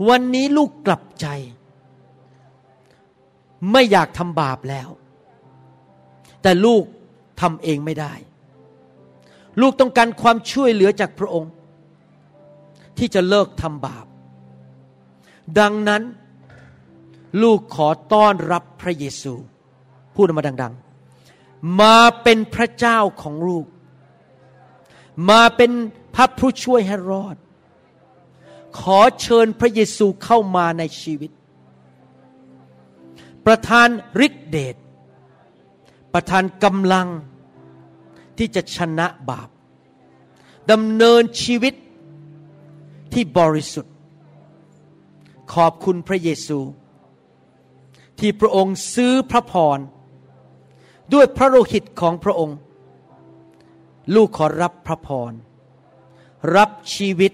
[0.08, 1.26] วันนี้ลูกกลับใจ
[3.72, 4.88] ไม่อยากทำบาปแล้ว
[6.42, 6.84] แต่ลูก
[7.40, 8.12] ทำเองไม่ได้
[9.60, 11.52] ลูกต้องการความช่วยเหลือจากพระองค์
[12.98, 14.06] ที่จะเลิกทำบาป
[15.58, 16.02] ดังนั้น
[17.42, 19.34] ลูกขอต้อนรับพระเยซู
[20.14, 20.74] พูดออกมาดัง
[21.24, 23.66] ๆ มาเป็นพระเจ้าของลูก
[25.30, 25.70] มาเป็น
[26.14, 27.36] พระผู้ช่วยให้รอด
[28.78, 31.30] ขอเชิญพระเยซูเข้ามาในชีวิต
[33.46, 33.88] ประทาน
[34.26, 34.76] ฤทธิเดช
[36.12, 37.08] ประทานกำลัง
[38.38, 39.48] ที่จะชนะบาป
[40.70, 41.74] ดำเนินชีวิต
[43.12, 43.94] ที่บริสุทธิ์
[45.54, 46.58] ขอบคุณพระเยซู
[48.18, 49.78] ที่พระองค์ซื้อพระพร
[51.12, 52.56] ด้วยพระโลหิตของพระองค์
[54.14, 55.32] ลูกขอรับพระพร
[56.56, 57.32] รับชีวิต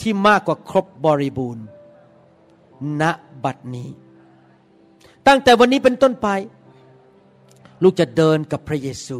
[0.00, 1.66] ที่มากกว่าครบบริบูรณ์
[3.00, 3.02] ณ
[3.44, 3.90] บัดนี้
[5.26, 6.28] ตั้งแต่วันนี้เป็นต้นไป
[7.82, 9.18] ลูกจะเดินกับพระเยซู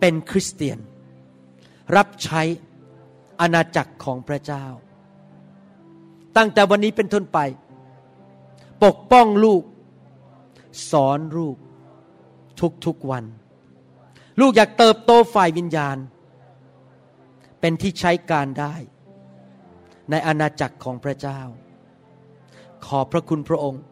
[0.00, 0.78] เป็นคริสเตียน
[1.96, 2.42] รับใช้
[3.40, 4.66] อาณาจักรของพระเจ้า
[6.36, 7.38] ตั้งแต่วันนี้เป็นต้นไป
[8.84, 9.62] ปกป้องลูก
[10.90, 11.56] สอนลูก
[12.86, 13.24] ทุกๆวัน
[14.40, 15.96] ลูกอยากเติบโตฝ่ายวิญญาณ
[17.60, 18.74] เป็นที่ใช้การได้
[20.10, 21.40] ในอาณาจักรของพระเจ้า
[22.86, 23.82] ขอบพระคุณพระองค์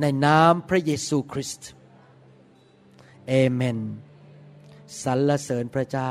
[0.00, 1.68] ในนามพระเยซูคริสต์
[3.28, 3.78] เอเมน
[5.02, 6.10] สรรเสริญพระเจ้า